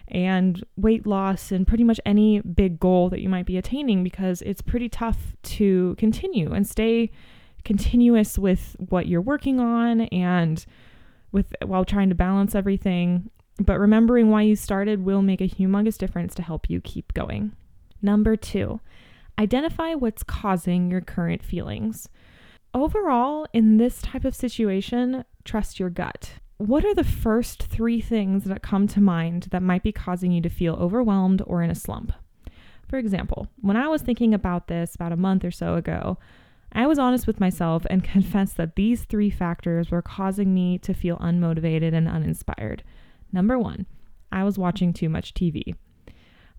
and 0.09 0.63
weight 0.75 1.05
loss 1.05 1.51
and 1.51 1.67
pretty 1.67 1.83
much 1.83 1.99
any 2.05 2.41
big 2.41 2.79
goal 2.79 3.09
that 3.09 3.21
you 3.21 3.29
might 3.29 3.45
be 3.45 3.57
attaining 3.57 4.03
because 4.03 4.41
it's 4.43 4.61
pretty 4.61 4.89
tough 4.89 5.35
to 5.43 5.95
continue 5.97 6.51
and 6.51 6.67
stay 6.67 7.11
continuous 7.63 8.37
with 8.37 8.75
what 8.79 9.07
you're 9.07 9.21
working 9.21 9.59
on 9.59 10.01
and 10.01 10.65
with 11.31 11.53
while 11.63 11.85
trying 11.85 12.09
to 12.09 12.15
balance 12.15 12.55
everything. 12.55 13.29
But 13.59 13.79
remembering 13.79 14.29
why 14.29 14.43
you 14.43 14.55
started 14.55 15.03
will 15.03 15.21
make 15.21 15.41
a 15.41 15.47
humongous 15.47 15.97
difference 15.97 16.33
to 16.35 16.41
help 16.41 16.69
you 16.69 16.81
keep 16.81 17.13
going. 17.13 17.51
Number 18.01 18.35
2, 18.35 18.79
identify 19.37 19.93
what's 19.93 20.23
causing 20.23 20.89
your 20.89 21.01
current 21.01 21.43
feelings. 21.43 22.07
Overall, 22.73 23.45
in 23.51 23.77
this 23.77 24.01
type 24.01 24.23
of 24.23 24.35
situation, 24.35 25.25
trust 25.43 25.79
your 25.79 25.89
gut 25.89 26.39
what 26.59 26.83
are 26.83 26.93
the 26.93 27.05
first 27.05 27.63
three 27.63 28.01
things 28.01 28.43
that 28.43 28.61
come 28.61 28.85
to 28.85 28.99
mind 28.99 29.47
that 29.51 29.63
might 29.63 29.81
be 29.81 29.93
causing 29.93 30.33
you 30.33 30.41
to 30.41 30.49
feel 30.49 30.75
overwhelmed 30.75 31.41
or 31.47 31.63
in 31.63 31.69
a 31.69 31.75
slump? 31.75 32.11
For 32.89 32.97
example, 32.97 33.47
when 33.61 33.77
I 33.77 33.87
was 33.87 34.01
thinking 34.01 34.33
about 34.33 34.67
this 34.67 34.93
about 34.93 35.13
a 35.13 35.17
month 35.17 35.45
or 35.45 35.51
so 35.51 35.75
ago, 35.75 36.17
I 36.73 36.85
was 36.85 36.99
honest 36.99 37.27
with 37.27 37.39
myself 37.39 37.85
and 37.89 38.03
confessed 38.13 38.57
that 38.57 38.75
these 38.75 39.05
three 39.05 39.29
factors 39.29 39.89
were 39.89 40.01
causing 40.01 40.53
me 40.53 40.77
to 40.79 40.93
feel 40.93 41.17
unmotivated 41.19 41.93
and 41.93 42.09
uninspired. 42.09 42.83
Number 43.31 43.57
one, 43.57 43.85
I 44.29 44.43
was 44.43 44.59
watching 44.59 44.91
too 44.91 45.07
much 45.07 45.33
TV. 45.33 45.75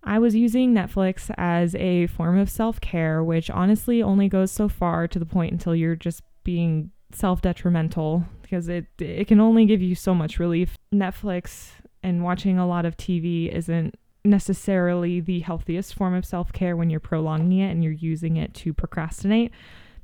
I 0.03 0.19
was 0.19 0.35
using 0.35 0.73
Netflix 0.73 1.31
as 1.37 1.75
a 1.75 2.07
form 2.07 2.39
of 2.39 2.49
self 2.49 2.81
care, 2.81 3.23
which 3.23 3.51
honestly 3.51 4.03
only 4.03 4.31
goes 4.31 4.51
so 4.51 4.67
far 4.67 5.07
to 5.09 5.19
the 5.19 5.27
point 5.27 5.53
until 5.53 5.75
you're 5.75 5.95
just 5.95 6.23
being 6.43 6.91
self 7.13 7.43
detrimental 7.43 8.25
because 8.51 8.69
it 8.69 8.87
it 8.99 9.29
can 9.29 9.41
only 9.41 9.65
give 9.65 9.81
you 9.81 9.95
so 9.95 10.15
much 10.15 10.39
relief. 10.39 10.77
Netflix 10.93 11.71
and 12.03 12.25
watching 12.25 12.59
a 12.59 12.67
lot 12.67 12.85
of 12.85 12.97
TV 12.97 13.53
isn't 13.55 13.97
necessarily 14.25 15.21
the 15.21 15.41
healthiest 15.41 15.95
form 15.95 16.15
of 16.15 16.25
self 16.25 16.53
care 16.53 16.77
when 16.77 16.91
you're 16.91 17.01
prolonging 17.01 17.61
it 17.61 17.71
and 17.71 17.85
you're 17.85 17.93
using 17.93 18.37
it 18.37 18.53
to 18.55 18.75
procrastinate. 18.75 19.53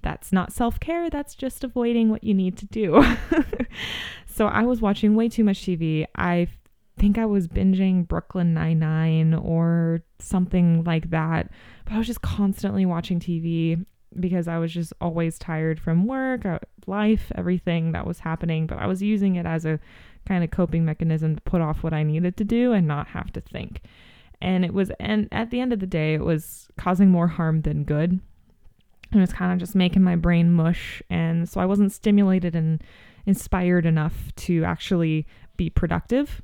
That's 0.03 0.33
not 0.33 0.53
self 0.53 0.79
care, 0.79 1.11
that's 1.11 1.35
just 1.35 1.65
avoiding 1.65 2.11
what 2.11 2.23
you 2.23 2.35
need 2.35 2.57
to 2.59 2.67
do. 2.67 3.03
so 4.27 4.47
I 4.47 4.63
was 4.63 4.81
watching 4.81 5.17
way 5.17 5.29
too 5.29 5.45
much 5.45 5.63
TV. 5.63 6.07
I 6.15 6.47
think 6.99 7.19
I 7.19 7.27
was 7.27 7.49
binging 7.49 8.07
Brooklyn 8.07 8.55
Nine-Nine 8.55 9.35
or 9.35 10.03
something 10.19 10.85
like 10.85 11.11
that, 11.11 11.51
but 11.85 11.95
I 11.95 11.99
was 11.99 12.07
just 12.07 12.23
constantly 12.23 12.87
watching 12.87 13.21
TV 13.21 13.85
because 14.21 14.49
I 14.49 14.59
was 14.59 14.73
just 14.73 14.93
always 15.01 15.39
tired 15.39 15.81
from 15.81 16.07
work, 16.07 16.45
uh, 16.45 16.59
life, 16.87 17.31
everything 17.35 17.93
that 17.93 18.07
was 18.07 18.21
happening. 18.21 18.67
But 18.67 18.79
I 18.79 18.87
was 18.87 19.03
using 19.03 19.37
it 19.37 19.47
as 19.47 19.65
a 19.65 19.81
kind 20.27 20.43
of 20.43 20.51
coping 20.51 20.85
mechanism 20.85 21.37
to 21.37 21.43
put 21.43 21.61
off 21.61 21.83
what 21.83 21.93
I 21.93 22.03
needed 22.03 22.37
to 22.37 22.45
do 22.45 22.73
and 22.73 22.87
not 22.87 23.09
have 23.09 23.33
to 23.35 23.41
think. 23.41 23.81
And 24.41 24.65
it 24.65 24.75
was, 24.75 24.91
and 25.01 25.29
at 25.33 25.51
the 25.51 25.61
end 25.61 25.73
of 25.73 25.81
the 25.81 25.87
day, 25.87 26.15
it 26.15 26.25
was 26.25 26.69
causing 26.77 27.11
more 27.11 27.29
harm 27.29 27.63
than 27.63 27.85
good. 27.85 28.11
And 28.11 29.21
it 29.21 29.21
was 29.21 29.33
kind 29.33 29.53
of 29.53 29.59
just 29.59 29.75
making 29.75 30.03
my 30.03 30.17
brain 30.17 30.53
mush. 30.53 31.03
And 31.09 31.49
so 31.49 31.61
I 31.61 31.67
wasn't 31.67 31.93
stimulated 31.93 32.55
and 32.55 32.83
inspired 33.25 33.87
enough 33.87 34.35
to 34.37 34.65
actually 34.65 35.27
be 35.57 35.71
productive. 35.71 36.43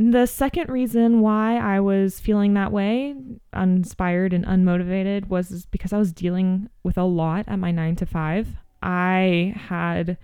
The 0.00 0.26
second 0.26 0.68
reason 0.70 1.22
why 1.22 1.56
I 1.56 1.80
was 1.80 2.20
feeling 2.20 2.54
that 2.54 2.70
way, 2.70 3.16
uninspired 3.52 4.32
and 4.32 4.46
unmotivated, 4.46 5.26
was 5.26 5.66
because 5.66 5.92
I 5.92 5.98
was 5.98 6.12
dealing 6.12 6.68
with 6.84 6.96
a 6.96 7.02
lot 7.02 7.46
at 7.48 7.58
my 7.58 7.72
nine 7.72 7.96
to 7.96 8.06
five. 8.06 8.46
I 8.80 9.54
had 9.56 10.16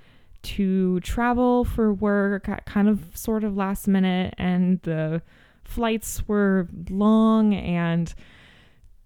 to 0.43 1.01
travel 1.01 1.65
for 1.65 1.93
work 1.93 2.49
kind 2.67 2.89
of 2.89 3.17
sort 3.17 3.43
of 3.43 3.57
last 3.57 3.89
minute, 3.89 4.35
and 4.39 4.81
the 4.83 5.23
flights 5.65 6.29
were 6.29 6.69
long, 6.89 7.53
and 7.53 8.15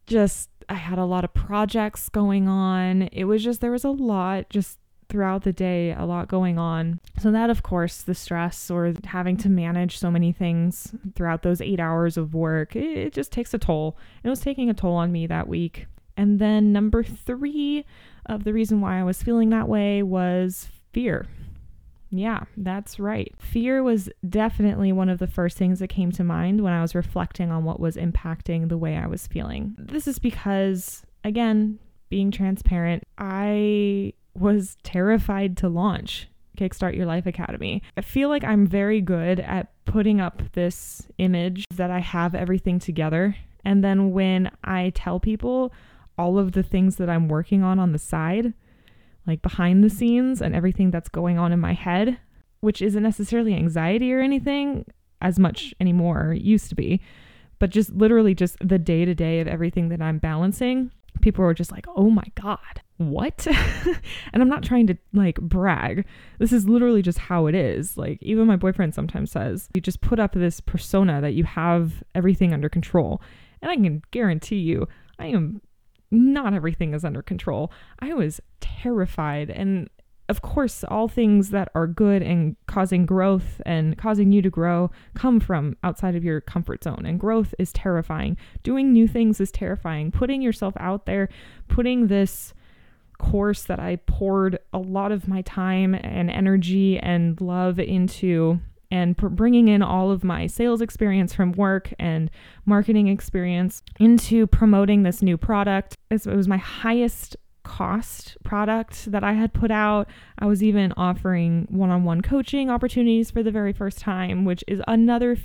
just 0.06 0.50
I 0.68 0.74
had 0.74 0.98
a 0.98 1.06
lot 1.06 1.24
of 1.24 1.32
projects 1.32 2.10
going 2.10 2.46
on. 2.46 3.04
It 3.04 3.24
was 3.24 3.42
just, 3.42 3.62
there 3.62 3.70
was 3.70 3.84
a 3.84 3.90
lot 3.90 4.50
just 4.50 4.78
throughout 5.08 5.42
the 5.42 5.52
day, 5.52 5.92
a 5.92 6.04
lot 6.04 6.28
going 6.28 6.58
on. 6.58 7.00
So, 7.20 7.30
that, 7.30 7.50
of 7.50 7.62
course, 7.62 8.02
the 8.02 8.14
stress 8.14 8.70
or 8.70 8.94
having 9.04 9.36
to 9.38 9.48
manage 9.48 9.98
so 9.98 10.10
many 10.10 10.32
things 10.32 10.94
throughout 11.14 11.42
those 11.42 11.60
eight 11.60 11.80
hours 11.80 12.16
of 12.16 12.34
work, 12.34 12.76
it, 12.76 13.12
just 13.12 13.32
takes 13.32 13.54
a 13.54 13.58
toll. 13.58 13.96
It 14.22 14.28
was 14.28 14.40
taking 14.40 14.68
a 14.68 14.74
toll 14.74 14.94
on 14.94 15.12
me 15.12 15.26
that 15.26 15.48
week. 15.48 15.86
And 16.16 16.38
then, 16.38 16.72
number 16.72 17.02
three 17.02 17.84
of 18.26 18.44
the 18.44 18.52
reason 18.52 18.80
why 18.80 19.00
I 19.00 19.04
was 19.04 19.22
feeling 19.22 19.50
that 19.50 19.68
way 19.68 20.02
was 20.02 20.68
fear. 20.92 21.26
Yeah, 22.10 22.44
that's 22.56 22.98
right. 22.98 23.34
Fear 23.38 23.82
was 23.82 24.08
definitely 24.28 24.92
one 24.92 25.08
of 25.10 25.18
the 25.18 25.26
first 25.26 25.58
things 25.58 25.78
that 25.78 25.88
came 25.88 26.10
to 26.12 26.24
mind 26.24 26.62
when 26.62 26.72
I 26.72 26.80
was 26.80 26.94
reflecting 26.94 27.50
on 27.50 27.64
what 27.64 27.80
was 27.80 27.96
impacting 27.96 28.68
the 28.68 28.78
way 28.78 28.96
I 28.96 29.06
was 29.06 29.26
feeling. 29.26 29.74
This 29.78 30.08
is 30.08 30.18
because, 30.18 31.02
again, 31.22 31.78
being 32.08 32.30
transparent, 32.30 33.04
I 33.18 34.14
was 34.40 34.76
terrified 34.82 35.56
to 35.58 35.68
launch 35.68 36.28
Kickstart 36.58 36.96
Your 36.96 37.06
Life 37.06 37.26
Academy. 37.26 37.82
I 37.96 38.00
feel 38.00 38.28
like 38.28 38.44
I'm 38.44 38.66
very 38.66 39.00
good 39.00 39.40
at 39.40 39.72
putting 39.84 40.20
up 40.20 40.42
this 40.52 41.06
image 41.18 41.64
that 41.74 41.90
I 41.90 42.00
have 42.00 42.34
everything 42.34 42.78
together. 42.78 43.36
And 43.64 43.82
then 43.82 44.10
when 44.12 44.50
I 44.64 44.90
tell 44.94 45.20
people 45.20 45.72
all 46.16 46.38
of 46.38 46.52
the 46.52 46.62
things 46.62 46.96
that 46.96 47.08
I'm 47.08 47.28
working 47.28 47.62
on 47.62 47.78
on 47.78 47.92
the 47.92 47.98
side, 47.98 48.52
like 49.26 49.40
behind 49.42 49.84
the 49.84 49.90
scenes 49.90 50.42
and 50.42 50.54
everything 50.54 50.90
that's 50.90 51.08
going 51.08 51.38
on 51.38 51.52
in 51.52 51.60
my 51.60 51.74
head, 51.74 52.18
which 52.60 52.82
isn't 52.82 53.02
necessarily 53.02 53.54
anxiety 53.54 54.12
or 54.12 54.20
anything 54.20 54.84
as 55.20 55.38
much 55.38 55.74
anymore, 55.80 56.34
used 56.36 56.68
to 56.70 56.74
be, 56.74 57.00
but 57.58 57.70
just 57.70 57.92
literally 57.92 58.34
just 58.34 58.56
the 58.60 58.78
day 58.78 59.04
to 59.04 59.14
day 59.14 59.40
of 59.40 59.48
everything 59.48 59.88
that 59.90 60.02
I'm 60.02 60.18
balancing, 60.18 60.90
people 61.20 61.44
were 61.44 61.54
just 61.54 61.72
like, 61.72 61.86
oh 61.96 62.10
my 62.10 62.24
God, 62.34 62.82
what? 62.96 63.46
and 64.32 64.42
I'm 64.42 64.48
not 64.48 64.62
trying 64.62 64.86
to 64.88 64.96
like 65.12 65.40
brag. 65.40 66.06
This 66.38 66.52
is 66.52 66.68
literally 66.68 67.02
just 67.02 67.18
how 67.18 67.46
it 67.46 67.54
is. 67.54 67.96
Like, 67.96 68.18
even 68.22 68.46
my 68.46 68.56
boyfriend 68.56 68.94
sometimes 68.94 69.30
says, 69.30 69.68
you 69.74 69.80
just 69.80 70.00
put 70.00 70.18
up 70.18 70.32
this 70.32 70.60
persona 70.60 71.20
that 71.20 71.34
you 71.34 71.44
have 71.44 72.02
everything 72.14 72.52
under 72.52 72.68
control. 72.68 73.22
And 73.62 73.70
I 73.70 73.74
can 73.74 74.02
guarantee 74.10 74.58
you, 74.58 74.88
I 75.18 75.26
am 75.26 75.60
not 76.10 76.54
everything 76.54 76.94
is 76.94 77.04
under 77.04 77.22
control. 77.22 77.70
I 78.00 78.14
was 78.14 78.40
terrified 78.60 79.50
and 79.50 79.90
of 80.28 80.42
course, 80.42 80.84
all 80.84 81.08
things 81.08 81.50
that 81.50 81.70
are 81.74 81.86
good 81.86 82.22
and 82.22 82.56
causing 82.66 83.06
growth 83.06 83.62
and 83.64 83.96
causing 83.96 84.30
you 84.30 84.42
to 84.42 84.50
grow 84.50 84.90
come 85.14 85.40
from 85.40 85.76
outside 85.82 86.14
of 86.14 86.24
your 86.24 86.40
comfort 86.40 86.84
zone. 86.84 87.04
And 87.06 87.18
growth 87.18 87.54
is 87.58 87.72
terrifying. 87.72 88.36
Doing 88.62 88.92
new 88.92 89.08
things 89.08 89.40
is 89.40 89.50
terrifying. 89.50 90.10
Putting 90.10 90.42
yourself 90.42 90.74
out 90.78 91.06
there, 91.06 91.30
putting 91.68 92.08
this 92.08 92.52
course 93.18 93.64
that 93.64 93.80
I 93.80 93.96
poured 93.96 94.58
a 94.72 94.78
lot 94.78 95.12
of 95.12 95.28
my 95.28 95.42
time 95.42 95.94
and 95.94 96.30
energy 96.30 96.98
and 96.98 97.40
love 97.40 97.78
into 97.78 98.60
and 98.90 99.16
bringing 99.16 99.68
in 99.68 99.82
all 99.82 100.10
of 100.10 100.24
my 100.24 100.46
sales 100.46 100.80
experience 100.80 101.34
from 101.34 101.52
work 101.52 101.92
and 101.98 102.30
marketing 102.64 103.08
experience 103.08 103.82
into 103.98 104.46
promoting 104.46 105.02
this 105.02 105.20
new 105.20 105.36
product. 105.36 105.96
It 106.10 106.24
was 106.26 106.48
my 106.48 106.56
highest 106.56 107.36
cost 107.68 108.38
product 108.42 109.12
that 109.12 109.22
I 109.22 109.34
had 109.34 109.52
put 109.52 109.70
out. 109.70 110.08
I 110.38 110.46
was 110.46 110.62
even 110.62 110.92
offering 110.96 111.66
one 111.68 111.90
on 111.90 112.02
one 112.02 112.22
coaching 112.22 112.70
opportunities 112.70 113.30
for 113.30 113.42
the 113.42 113.50
very 113.50 113.74
first 113.74 113.98
time, 113.98 114.46
which 114.46 114.64
is 114.66 114.80
another 114.88 115.36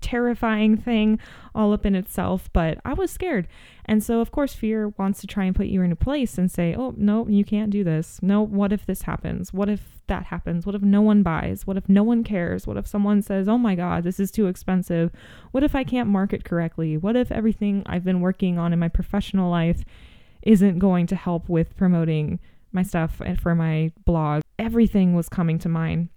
terrifying 0.00 0.76
thing 0.76 1.20
all 1.54 1.72
up 1.72 1.86
in 1.86 1.94
itself, 1.94 2.50
but 2.52 2.78
I 2.84 2.94
was 2.94 3.12
scared. 3.12 3.46
And 3.84 4.02
so, 4.02 4.20
of 4.20 4.32
course, 4.32 4.52
fear 4.52 4.88
wants 4.98 5.20
to 5.20 5.28
try 5.28 5.44
and 5.44 5.54
put 5.54 5.66
you 5.66 5.82
in 5.82 5.92
a 5.92 5.96
place 5.96 6.38
and 6.38 6.50
say, 6.50 6.74
oh, 6.74 6.92
no, 6.96 7.28
you 7.28 7.44
can't 7.44 7.70
do 7.70 7.84
this. 7.84 8.18
No, 8.20 8.42
what 8.42 8.72
if 8.72 8.84
this 8.84 9.02
happens? 9.02 9.52
What 9.52 9.68
if 9.68 10.02
that 10.08 10.24
happens? 10.24 10.66
What 10.66 10.74
if 10.74 10.82
no 10.82 11.02
one 11.02 11.22
buys? 11.22 11.68
What 11.68 11.76
if 11.76 11.88
no 11.88 12.02
one 12.02 12.24
cares? 12.24 12.66
What 12.66 12.78
if 12.78 12.86
someone 12.86 13.22
says, 13.22 13.48
oh 13.48 13.58
my 13.58 13.76
God, 13.76 14.02
this 14.02 14.18
is 14.18 14.32
too 14.32 14.48
expensive? 14.48 15.12
What 15.52 15.62
if 15.62 15.76
I 15.76 15.84
can't 15.84 16.08
market 16.08 16.44
correctly? 16.44 16.96
What 16.96 17.14
if 17.14 17.30
everything 17.30 17.84
I've 17.86 18.04
been 18.04 18.20
working 18.20 18.58
on 18.58 18.72
in 18.72 18.78
my 18.80 18.88
professional 18.88 19.50
life 19.50 19.84
isn't 20.42 20.78
going 20.78 21.06
to 21.08 21.16
help 21.16 21.48
with 21.48 21.76
promoting 21.76 22.38
my 22.72 22.82
stuff 22.82 23.20
and 23.24 23.40
for 23.40 23.54
my 23.54 23.92
blog? 24.04 24.42
Everything 24.58 25.14
was 25.14 25.28
coming 25.28 25.58
to 25.60 25.68
mind 25.68 26.08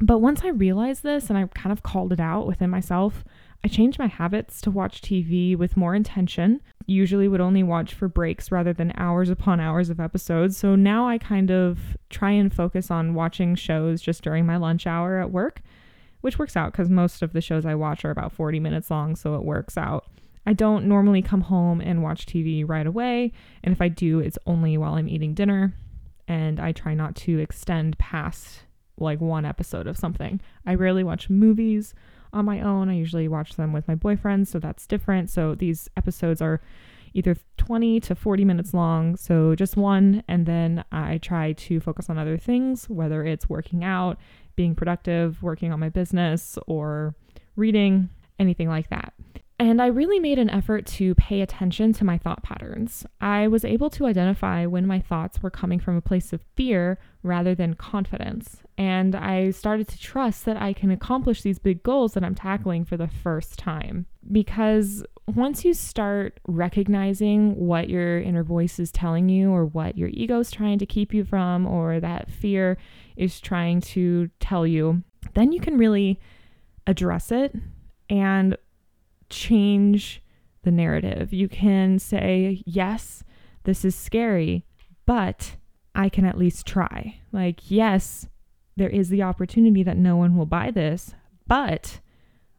but 0.00 0.18
once 0.18 0.42
I 0.44 0.48
realized 0.48 1.02
this 1.02 1.28
and 1.28 1.38
I 1.38 1.46
kind 1.46 1.72
of 1.72 1.82
called 1.82 2.12
it 2.12 2.20
out 2.20 2.46
within 2.46 2.70
myself, 2.70 3.24
I 3.64 3.68
changed 3.68 3.98
my 3.98 4.06
habits 4.06 4.60
to 4.62 4.70
watch 4.70 5.02
TV 5.02 5.56
with 5.56 5.76
more 5.76 5.94
intention. 5.94 6.60
usually 6.86 7.28
would 7.28 7.40
only 7.40 7.62
watch 7.62 7.92
for 7.92 8.08
breaks 8.08 8.50
rather 8.52 8.72
than 8.72 8.92
hours 8.96 9.30
upon 9.30 9.60
hours 9.60 9.90
of 9.90 10.00
episodes. 10.00 10.56
So 10.56 10.76
now 10.76 11.08
I 11.08 11.18
kind 11.18 11.50
of 11.50 11.96
try 12.08 12.30
and 12.30 12.54
focus 12.54 12.90
on 12.90 13.14
watching 13.14 13.54
shows 13.54 14.00
just 14.00 14.22
during 14.22 14.46
my 14.46 14.56
lunch 14.56 14.86
hour 14.86 15.18
at 15.18 15.32
work, 15.32 15.60
which 16.20 16.38
works 16.38 16.56
out 16.56 16.72
because 16.72 16.88
most 16.88 17.20
of 17.20 17.32
the 17.32 17.40
shows 17.40 17.66
I 17.66 17.74
watch 17.74 18.04
are 18.04 18.10
about 18.10 18.32
40 18.32 18.60
minutes 18.60 18.90
long, 18.90 19.16
so 19.16 19.34
it 19.34 19.44
works 19.44 19.76
out. 19.76 20.06
I 20.46 20.52
don't 20.52 20.86
normally 20.86 21.22
come 21.22 21.42
home 21.42 21.80
and 21.80 22.02
watch 22.02 22.26
TV 22.26 22.66
right 22.66 22.86
away, 22.86 23.32
and 23.62 23.72
if 23.72 23.80
I 23.80 23.88
do, 23.88 24.20
it's 24.20 24.38
only 24.46 24.76
while 24.78 24.94
I'm 24.94 25.08
eating 25.08 25.34
dinner, 25.34 25.74
and 26.26 26.58
I 26.58 26.72
try 26.72 26.94
not 26.94 27.14
to 27.16 27.38
extend 27.38 27.98
past 27.98 28.62
like 28.96 29.20
one 29.20 29.44
episode 29.44 29.86
of 29.86 29.96
something. 29.96 30.40
I 30.66 30.74
rarely 30.74 31.04
watch 31.04 31.30
movies 31.30 31.94
on 32.32 32.44
my 32.44 32.60
own. 32.60 32.88
I 32.88 32.94
usually 32.94 33.28
watch 33.28 33.56
them 33.56 33.72
with 33.72 33.88
my 33.88 33.94
boyfriend, 33.94 34.46
so 34.48 34.58
that's 34.58 34.86
different. 34.86 35.30
So 35.30 35.54
these 35.54 35.88
episodes 35.96 36.40
are 36.40 36.60
either 37.12 37.36
20 37.56 37.98
to 38.00 38.14
40 38.14 38.44
minutes 38.44 38.72
long, 38.72 39.16
so 39.16 39.54
just 39.54 39.76
one, 39.76 40.22
and 40.28 40.46
then 40.46 40.84
I 40.92 41.18
try 41.18 41.52
to 41.54 41.80
focus 41.80 42.08
on 42.08 42.18
other 42.18 42.38
things, 42.38 42.88
whether 42.88 43.24
it's 43.24 43.48
working 43.48 43.82
out, 43.82 44.18
being 44.54 44.74
productive, 44.74 45.42
working 45.42 45.72
on 45.72 45.80
my 45.80 45.88
business, 45.88 46.56
or 46.66 47.14
reading, 47.56 48.10
anything 48.38 48.68
like 48.68 48.90
that. 48.90 49.12
And 49.60 49.82
I 49.82 49.88
really 49.88 50.18
made 50.18 50.38
an 50.38 50.48
effort 50.48 50.86
to 50.86 51.14
pay 51.16 51.42
attention 51.42 51.92
to 51.92 52.04
my 52.04 52.16
thought 52.16 52.42
patterns. 52.42 53.04
I 53.20 53.46
was 53.46 53.62
able 53.62 53.90
to 53.90 54.06
identify 54.06 54.64
when 54.64 54.86
my 54.86 55.00
thoughts 55.00 55.42
were 55.42 55.50
coming 55.50 55.78
from 55.78 55.98
a 55.98 56.00
place 56.00 56.32
of 56.32 56.40
fear 56.56 56.98
rather 57.22 57.54
than 57.54 57.74
confidence. 57.74 58.62
And 58.78 59.14
I 59.14 59.50
started 59.50 59.86
to 59.88 59.98
trust 60.00 60.46
that 60.46 60.56
I 60.56 60.72
can 60.72 60.90
accomplish 60.90 61.42
these 61.42 61.58
big 61.58 61.82
goals 61.82 62.14
that 62.14 62.24
I'm 62.24 62.34
tackling 62.34 62.86
for 62.86 62.96
the 62.96 63.06
first 63.06 63.58
time. 63.58 64.06
Because 64.32 65.04
once 65.26 65.62
you 65.62 65.74
start 65.74 66.40
recognizing 66.48 67.54
what 67.54 67.90
your 67.90 68.18
inner 68.18 68.42
voice 68.42 68.78
is 68.78 68.90
telling 68.90 69.28
you, 69.28 69.50
or 69.50 69.66
what 69.66 69.98
your 69.98 70.08
ego 70.14 70.40
is 70.40 70.50
trying 70.50 70.78
to 70.78 70.86
keep 70.86 71.12
you 71.12 71.22
from, 71.22 71.66
or 71.66 72.00
that 72.00 72.30
fear 72.30 72.78
is 73.14 73.38
trying 73.42 73.82
to 73.82 74.30
tell 74.40 74.66
you, 74.66 75.02
then 75.34 75.52
you 75.52 75.60
can 75.60 75.76
really 75.76 76.18
address 76.86 77.30
it 77.30 77.54
and 78.08 78.56
change 79.30 80.22
the 80.62 80.70
narrative. 80.70 81.32
You 81.32 81.48
can 81.48 81.98
say, 81.98 82.62
yes, 82.66 83.24
this 83.64 83.84
is 83.84 83.94
scary, 83.94 84.64
but 85.06 85.56
I 85.94 86.08
can 86.08 86.24
at 86.24 86.38
least 86.38 86.66
try. 86.66 87.20
Like, 87.32 87.70
yes, 87.70 88.28
there 88.76 88.90
is 88.90 89.08
the 89.08 89.22
opportunity 89.22 89.82
that 89.82 89.96
no 89.96 90.16
one 90.16 90.36
will 90.36 90.46
buy 90.46 90.70
this, 90.70 91.14
but 91.46 92.00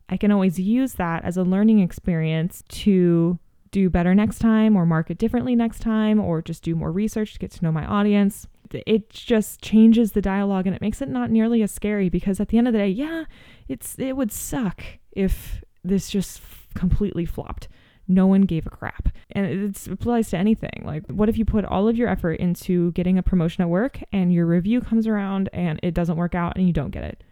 I 0.09 0.17
can 0.17 0.31
always 0.31 0.59
use 0.59 0.93
that 0.93 1.23
as 1.23 1.37
a 1.37 1.43
learning 1.43 1.79
experience 1.79 2.63
to 2.69 3.39
do 3.71 3.89
better 3.89 4.13
next 4.13 4.39
time 4.39 4.75
or 4.75 4.85
market 4.85 5.17
differently 5.17 5.55
next 5.55 5.79
time 5.79 6.19
or 6.19 6.41
just 6.41 6.63
do 6.63 6.75
more 6.75 6.91
research 6.91 7.33
to 7.33 7.39
get 7.39 7.51
to 7.51 7.63
know 7.63 7.71
my 7.71 7.85
audience. 7.85 8.47
It 8.73 9.09
just 9.09 9.61
changes 9.61 10.11
the 10.11 10.21
dialogue 10.21 10.67
and 10.67 10.75
it 10.75 10.81
makes 10.81 11.01
it 11.01 11.09
not 11.09 11.31
nearly 11.31 11.61
as 11.61 11.71
scary 11.71 12.09
because 12.09 12.39
at 12.39 12.49
the 12.49 12.57
end 12.57 12.67
of 12.67 12.73
the 12.73 12.79
day, 12.79 12.89
yeah, 12.89 13.25
it's 13.67 13.95
it 13.97 14.15
would 14.15 14.31
suck 14.31 14.83
if 15.11 15.63
this 15.83 16.09
just 16.09 16.41
completely 16.73 17.25
flopped. 17.25 17.67
No 18.07 18.27
one 18.27 18.41
gave 18.41 18.65
a 18.65 18.71
crap. 18.71 19.09
And 19.31 19.45
it 19.45 19.87
applies 19.87 20.29
to 20.29 20.37
anything. 20.37 20.83
Like, 20.83 21.05
what 21.07 21.29
if 21.29 21.37
you 21.37 21.45
put 21.45 21.65
all 21.65 21.87
of 21.87 21.95
your 21.95 22.09
effort 22.09 22.33
into 22.33 22.91
getting 22.91 23.17
a 23.17 23.23
promotion 23.23 23.61
at 23.61 23.69
work 23.69 23.99
and 24.11 24.33
your 24.33 24.45
review 24.45 24.81
comes 24.81 25.07
around 25.07 25.49
and 25.53 25.79
it 25.83 25.93
doesn't 25.93 26.17
work 26.17 26.35
out 26.35 26.57
and 26.57 26.67
you 26.67 26.73
don't 26.73 26.91
get 26.91 27.03
it? 27.03 27.23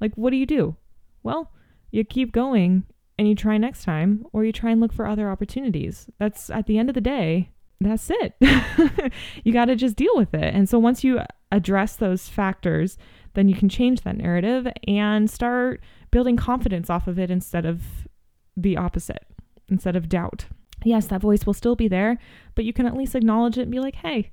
Like, 0.00 0.14
what 0.14 0.30
do 0.30 0.36
you 0.36 0.46
do? 0.46 0.76
Well, 1.22 1.52
you 1.90 2.04
keep 2.04 2.32
going 2.32 2.84
and 3.18 3.28
you 3.28 3.34
try 3.34 3.58
next 3.58 3.84
time 3.84 4.24
or 4.32 4.44
you 4.44 4.52
try 4.52 4.70
and 4.70 4.80
look 4.80 4.92
for 4.92 5.06
other 5.06 5.30
opportunities. 5.30 6.08
That's 6.18 6.50
at 6.50 6.66
the 6.66 6.78
end 6.78 6.88
of 6.88 6.94
the 6.94 7.00
day, 7.00 7.50
that's 7.80 8.10
it. 8.10 8.34
you 9.44 9.52
got 9.52 9.66
to 9.66 9.76
just 9.76 9.96
deal 9.96 10.12
with 10.14 10.34
it. 10.34 10.54
And 10.54 10.68
so 10.68 10.78
once 10.78 11.02
you 11.04 11.20
address 11.50 11.96
those 11.96 12.28
factors, 12.28 12.96
then 13.34 13.48
you 13.48 13.54
can 13.54 13.68
change 13.68 14.02
that 14.02 14.16
narrative 14.16 14.66
and 14.86 15.30
start 15.30 15.80
building 16.10 16.36
confidence 16.36 16.90
off 16.90 17.08
of 17.08 17.18
it 17.18 17.30
instead 17.30 17.66
of 17.66 17.82
the 18.56 18.76
opposite 18.76 19.24
instead 19.68 19.96
of 19.96 20.08
doubt. 20.08 20.46
Yes, 20.84 21.06
that 21.06 21.20
voice 21.20 21.46
will 21.46 21.54
still 21.54 21.76
be 21.76 21.88
there, 21.88 22.18
but 22.54 22.64
you 22.64 22.72
can 22.72 22.86
at 22.86 22.96
least 22.96 23.14
acknowledge 23.14 23.58
it 23.58 23.62
and 23.62 23.70
be 23.70 23.80
like, 23.80 23.96
hey, 23.96 24.32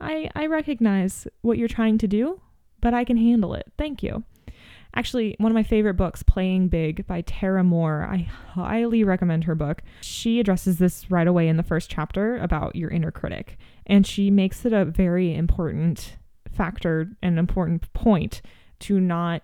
I, 0.00 0.30
I 0.34 0.46
recognize 0.46 1.26
what 1.42 1.58
you're 1.58 1.68
trying 1.68 1.98
to 1.98 2.08
do, 2.08 2.40
but 2.80 2.94
I 2.94 3.04
can 3.04 3.16
handle 3.16 3.54
it. 3.54 3.72
Thank 3.76 4.02
you. 4.02 4.24
Actually, 4.94 5.36
one 5.38 5.52
of 5.52 5.54
my 5.54 5.62
favorite 5.62 5.94
books, 5.94 6.22
Playing 6.22 6.68
Big 6.68 7.06
by 7.06 7.20
Tara 7.20 7.62
Mohr, 7.62 8.08
I 8.08 8.28
highly 8.52 9.04
recommend 9.04 9.44
her 9.44 9.54
book. 9.54 9.82
She 10.00 10.40
addresses 10.40 10.78
this 10.78 11.10
right 11.10 11.26
away 11.26 11.48
in 11.48 11.56
the 11.56 11.62
first 11.62 11.90
chapter 11.90 12.38
about 12.38 12.74
your 12.74 12.90
inner 12.90 13.10
critic, 13.10 13.58
and 13.86 14.06
she 14.06 14.30
makes 14.30 14.64
it 14.64 14.72
a 14.72 14.84
very 14.84 15.34
important 15.34 16.16
factor 16.50 17.10
and 17.22 17.38
important 17.38 17.92
point 17.92 18.40
to 18.80 18.98
not 18.98 19.42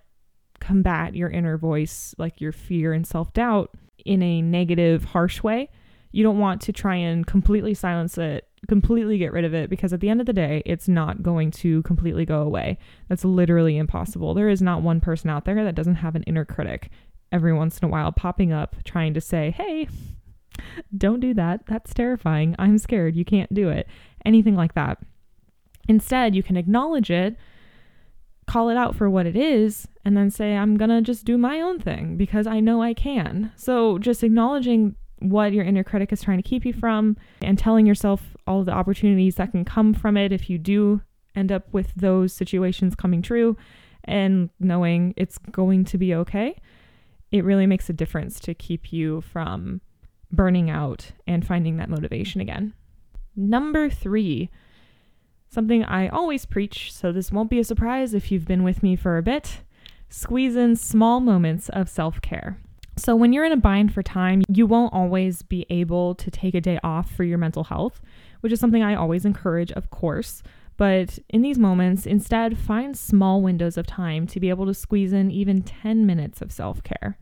combat 0.61 1.15
your 1.15 1.29
inner 1.29 1.59
voice, 1.59 2.15
like 2.17 2.41
your 2.41 2.53
fear 2.53 2.93
and 2.93 3.07
self 3.07 3.33
doubt, 3.35 3.71
in 4.05 4.23
a 4.23 4.43
negative, 4.43 5.05
harsh 5.05 5.43
way. 5.43 5.71
You 6.13 6.23
don't 6.23 6.39
want 6.39 6.61
to 6.63 6.73
try 6.73 6.95
and 6.97 7.27
completely 7.27 7.75
silence 7.75 8.17
it, 8.19 8.47
completely 8.69 9.19
get 9.19 9.33
rid 9.33 9.45
of 9.45 9.53
it, 9.55 9.69
because 9.69 9.93
at 9.93 10.01
the 10.01 10.09
end 10.09 10.21
of 10.21 10.27
the 10.27 10.33
day, 10.33 10.63
it's 10.65 10.89
not 10.89 11.23
going 11.23 11.51
to 11.53 11.83
completely 11.83 12.25
go 12.25 12.43
away. 12.43 12.79
That's 13.09 13.25
literally 13.25 13.77
impossible. 13.77 14.35
There 14.35 14.49
is 14.49 14.63
not 14.63 14.83
one 14.83 15.01
person 15.01 15.31
out 15.31 15.45
there 15.45 15.65
that 15.65 15.75
doesn't 15.75 15.97
have 15.97 16.15
an 16.15 16.23
inner 16.25 16.45
critic 16.45 16.91
every 17.33 17.53
once 17.53 17.79
in 17.79 17.87
a 17.87 17.91
while 17.91 18.13
popping 18.13 18.53
up 18.53 18.77
trying 18.85 19.13
to 19.15 19.21
say, 19.21 19.51
hey, 19.51 19.89
don't 20.97 21.21
do 21.21 21.35
that. 21.35 21.67
That's 21.67 21.93
terrifying. 21.93 22.55
I'm 22.59 22.79
scared. 22.79 23.17
You 23.17 23.25
can't 23.25 23.53
do 23.53 23.69
it. 23.69 23.89
Anything 24.25 24.55
like 24.55 24.75
that. 24.75 24.99
Instead, 25.89 26.35
you 26.35 26.43
can 26.43 26.57
acknowledge 26.57 27.11
it 27.11 27.37
call 28.47 28.69
it 28.69 28.77
out 28.77 28.95
for 28.95 29.09
what 29.09 29.27
it 29.27 29.37
is 29.37 29.89
and 30.05 30.17
then 30.17 30.31
say, 30.31 30.55
I'm 30.57 30.77
going 30.77 30.91
to 30.91 31.01
just 31.01 31.25
do 31.25 31.39
my 31.39 31.61
own 31.61 31.81
thing 31.81 32.17
because 32.17 32.47
I 32.47 32.61
know 32.61 32.83
I 32.83 32.95
can. 32.95 33.53
So 33.57 33.99
just 33.99 34.23
acknowledging 34.23 34.97
what 35.21 35.53
your 35.53 35.65
inner 35.65 35.85
critic 35.85 36.13
is 36.13 36.23
trying 36.23 36.43
to 36.43 36.49
keep 36.49 36.67
you 36.67 36.73
from 36.73 37.17
and 37.41 37.59
telling 37.59 37.87
yourself 37.87 38.37
all 38.47 38.65
the 38.65 38.73
opportunities 38.73 39.37
that 39.37 39.53
can 39.53 39.65
come 39.65 39.95
from 39.95 40.17
it 40.17 40.33
if 40.33 40.51
you 40.51 40.59
do 40.59 41.01
end 41.35 41.51
up 41.51 41.73
with 41.73 41.95
those 41.95 42.33
situations 42.33 42.95
coming 42.95 43.23
true 43.23 43.57
and 44.05 44.51
knowing 44.61 45.15
it's 45.17 45.39
going 45.39 45.85
to 45.87 45.99
be 45.99 46.15
okay. 46.15 46.61
It 47.33 47.45
really 47.45 47.67
makes 47.67 47.89
a 47.89 47.95
difference 47.95 48.39
to 48.41 48.55
keep 48.55 48.93
you 48.93 49.23
from 49.23 49.81
burning 50.31 50.69
out 50.69 51.13
and 51.27 51.47
finding 51.47 51.79
that 51.79 51.89
motivation 51.89 52.41
again. 52.41 52.75
Number 53.35 53.89
three, 53.89 54.51
Something 55.55 55.85
I 55.85 56.09
always 56.09 56.47
preach, 56.47 56.93
so 56.93 57.13
this 57.13 57.31
won't 57.31 57.49
be 57.49 57.61
a 57.61 57.65
surprise 57.65 58.13
if 58.13 58.33
you've 58.33 58.45
been 58.45 58.65
with 58.65 58.83
me 58.83 58.97
for 58.97 59.19
a 59.19 59.23
bit. 59.23 59.61
Squeeze 60.09 60.57
in 60.57 60.75
small 60.75 61.21
moments 61.21 61.69
of 61.69 61.89
self 61.89 62.21
care. 62.21 62.59
So, 62.97 63.15
when 63.15 63.33
you're 63.33 63.45
in 63.45 63.53
a 63.53 63.57
bind 63.57 63.95
for 63.95 64.03
time, 64.03 64.43
you 64.49 64.67
won't 64.67 64.93
always 64.93 65.43
be 65.43 65.65
able 65.71 66.17
to 66.17 66.29
take 66.29 66.57
a 66.57 66.61
day 66.61 66.81
off 66.83 67.09
for 67.09 67.23
your 67.23 67.39
mental 67.39 67.63
health, 67.63 68.01
which 68.41 68.53
is 68.53 68.59
something 68.59 68.83
I 68.83 68.97
always 68.97 69.25
encourage, 69.25 69.71
of 69.71 69.91
course. 69.91 70.43
But 70.77 71.21
in 71.29 71.43
these 71.43 71.57
moments, 71.57 72.05
instead, 72.05 72.59
find 72.59 72.99
small 72.99 73.41
windows 73.41 73.79
of 73.79 73.87
time 73.87 74.27
to 74.27 74.41
be 74.41 74.49
able 74.49 74.67
to 74.67 74.75
squeeze 74.75 75.13
in 75.13 75.31
even 75.31 75.63
10 75.63 76.05
minutes 76.05 76.43
of 76.43 76.51
self 76.51 76.83
care. 76.83 77.17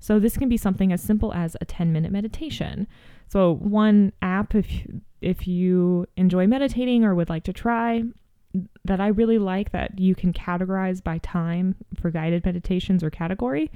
So, 0.00 0.18
this 0.18 0.38
can 0.38 0.48
be 0.48 0.56
something 0.56 0.90
as 0.90 1.02
simple 1.02 1.34
as 1.34 1.54
a 1.60 1.66
10 1.66 1.92
minute 1.92 2.12
meditation. 2.12 2.86
So, 3.28 3.56
one 3.56 4.14
app, 4.22 4.54
if 4.54 4.86
if 5.24 5.48
you 5.48 6.06
enjoy 6.16 6.46
meditating 6.46 7.04
or 7.04 7.14
would 7.14 7.28
like 7.28 7.44
to 7.44 7.52
try, 7.52 8.02
that 8.84 9.00
I 9.00 9.08
really 9.08 9.38
like 9.38 9.72
that 9.72 9.98
you 9.98 10.14
can 10.14 10.32
categorize 10.32 11.02
by 11.02 11.18
time 11.18 11.74
for 12.00 12.10
guided 12.10 12.44
meditations 12.44 13.02
or 13.02 13.10
category 13.10 13.70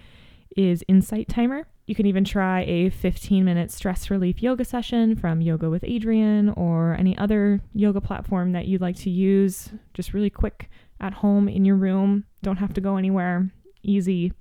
is 0.56 0.84
Insight 0.88 1.28
Timer. 1.28 1.66
You 1.86 1.94
can 1.94 2.06
even 2.06 2.24
try 2.24 2.62
a 2.62 2.90
15 2.90 3.44
minute 3.44 3.70
stress 3.70 4.10
relief 4.10 4.42
yoga 4.42 4.64
session 4.64 5.16
from 5.16 5.40
Yoga 5.40 5.70
with 5.70 5.82
Adriene 5.82 6.56
or 6.56 6.94
any 6.94 7.16
other 7.18 7.60
yoga 7.74 8.00
platform 8.00 8.52
that 8.52 8.66
you'd 8.66 8.80
like 8.80 8.96
to 8.96 9.10
use. 9.10 9.70
Just 9.94 10.14
really 10.14 10.30
quick 10.30 10.68
at 11.00 11.14
home 11.14 11.48
in 11.48 11.64
your 11.64 11.76
room. 11.76 12.24
Don't 12.42 12.58
have 12.58 12.74
to 12.74 12.80
go 12.80 12.96
anywhere. 12.96 13.50
Easy 13.82 14.32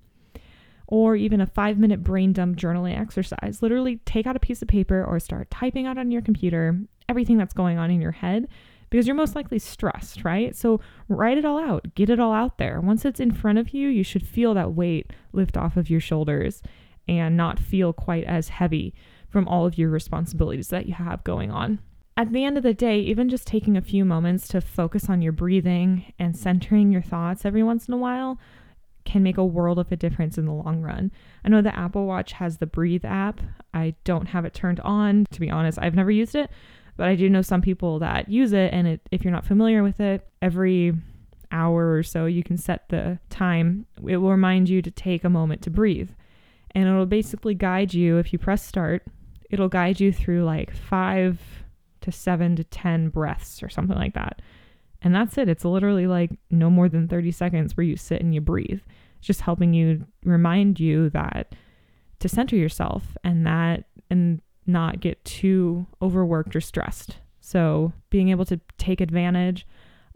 or 0.88 1.15
even 1.15 1.41
a 1.41 1.48
five 1.48 1.78
minute 1.78 2.04
brain 2.04 2.34
dump 2.34 2.58
journaling 2.58 3.00
exercise. 3.00 3.62
Literally 3.62 3.98
take 4.06 4.26
out 4.26 4.36
a 4.36 4.39
piece 4.41 4.62
of 4.62 4.67
paper 4.67 5.04
or 5.04 5.20
start 5.20 5.52
typing 5.52 5.86
out 5.86 5.98
on 5.98 6.12
your 6.12 6.22
computer 6.22 6.80
everything 7.10 7.38
that's 7.38 7.54
going 7.54 7.78
on 7.78 7.91
in 7.91 8.02
your 8.02 8.12
head 8.12 8.48
because 8.89 9.06
you're 9.06 9.15
most 9.15 9.36
likely 9.36 9.60
stressed, 9.60 10.24
right? 10.24 10.56
So 10.56 10.80
write 11.10 11.38
it 11.38 11.46
all 11.46 11.60
out, 11.60 11.93
get 11.96 12.10
it 12.10 12.20
all 12.20 12.34
out 12.34 12.58
there. 12.58 12.80
Once 12.80 13.06
it's 13.06 13.20
in 13.20 13.32
front 13.32 13.58
of 13.58 13.70
you, 13.70 13.89
you 13.89 14.04
should 14.04 14.26
feel 14.26 14.54
that 14.54 14.74
weight 14.74 15.12
lift 15.34 15.58
off 15.58 15.78
of 15.78 15.89
your 15.89 16.00
shoulders 16.00 16.62
and 17.08 17.36
not 17.36 17.60
feel 17.60 17.93
quite 17.93 18.24
as 18.26 18.50
heavy 18.50 18.93
from 19.30 19.48
all 19.48 19.65
of 19.65 19.78
your 19.78 19.89
responsibilities 19.89 20.70
that 20.70 20.86
you 20.86 20.93
have 20.93 21.24
going 21.24 21.52
on. 21.52 21.80
At 22.15 22.32
the 22.34 22.43
end 22.43 22.58
of 22.58 22.63
the 22.63 22.74
day, 22.74 23.00
even 23.02 23.30
just 23.30 23.46
taking 23.46 23.78
a 23.78 23.82
few 23.82 24.04
moments 24.04 24.48
to 24.50 24.62
focus 24.62 25.10
on 25.10 25.22
your 25.22 25.34
breathing 25.34 26.13
and 26.17 26.36
centering 26.36 26.91
your 26.91 27.02
thoughts 27.02 27.46
every 27.46 27.62
once 27.62 27.88
in 27.88 27.93
a 27.93 27.98
while 27.98 28.39
can 29.06 29.24
make 29.24 29.38
a 29.38 29.46
world 29.46 29.80
of 29.80 29.91
a 29.91 29.96
difference 29.96 30.38
in 30.38 30.46
the 30.46 30.52
long 30.52 30.82
run. 30.82 31.12
I 31.46 31.50
know 31.50 31.62
the 31.62 31.78
Apple 31.78 32.06
Watch 32.06 32.34
has 32.34 32.58
the 32.58 32.65
Breathe 32.65 33.06
app. 33.06 33.39
I 33.74 33.96
don't 34.04 34.28
have 34.28 34.46
it 34.46 34.54
turned 34.54 34.80
on. 34.82 35.26
To 35.32 35.39
be 35.39 35.50
honest, 35.50 35.78
I've 35.80 35.96
never 35.96 36.12
used 36.12 36.36
it, 36.36 36.50
but 36.98 37.08
I 37.08 37.16
do 37.16 37.30
know 37.30 37.42
some 37.42 37.62
people 37.62 38.00
that 38.00 38.28
use 38.28 38.54
it. 38.54 38.74
And 38.74 38.88
it, 38.88 39.02
if 39.12 39.24
you're 39.24 39.34
not 39.34 39.46
familiar 39.46 39.84
with 39.84 40.00
it, 40.00 40.28
every 40.42 40.94
hour 41.52 41.94
or 41.94 42.04
so 42.04 42.26
you 42.26 42.44
can 42.44 42.58
set 42.58 42.90
the 42.90 43.20
time. 43.30 43.86
It 44.06 44.18
will 44.18 44.32
remind 44.32 44.68
you 44.68 44.82
to 44.82 44.92
take 44.92 45.24
a 45.24 45.30
moment 45.30 45.62
to 45.64 45.70
breathe. 45.70 46.10
And 46.72 46.88
it'll 46.88 47.06
basically 47.06 47.54
guide 47.54 47.94
you, 47.94 48.18
if 48.18 48.34
you 48.34 48.40
press 48.40 48.66
start, 48.66 49.04
it'll 49.50 49.70
guide 49.70 50.00
you 50.00 50.12
through 50.12 50.44
like 50.44 50.76
five 50.76 51.40
to 52.02 52.12
seven 52.12 52.56
to 52.56 52.64
10 52.64 53.10
breaths 53.10 53.64
or 53.64 53.70
something 53.70 53.98
like 53.98 54.14
that. 54.14 54.42
And 55.02 55.14
that's 55.14 55.38
it. 55.38 55.48
It's 55.48 55.66
literally 55.66 56.08
like 56.08 56.32
no 56.50 56.70
more 56.70 56.90
than 56.90 57.08
30 57.08 57.32
seconds 57.32 57.78
where 57.78 57.86
you 57.86 57.96
sit 57.96 58.22
and 58.22 58.34
you 58.34 58.42
breathe. 58.42 58.82
It's 59.18 59.28
just 59.28 59.42
helping 59.42 59.74
you 59.74 60.06
remind 60.24 60.80
you 60.80 61.10
that 61.12 61.54
to 62.20 62.30
center 62.30 62.56
yourself 62.56 63.16
and 63.24 63.46
that 63.46 63.86
and 64.10 64.42
not 64.67 64.99
get 64.99 65.23
too 65.25 65.88
overworked 66.01 66.56
or 66.56 66.62
stressed. 66.62 67.17
So, 67.39 67.93
being 68.10 68.30
able 68.30 68.45
to 68.45 68.60
take 68.77 68.99
advantage 68.99 69.65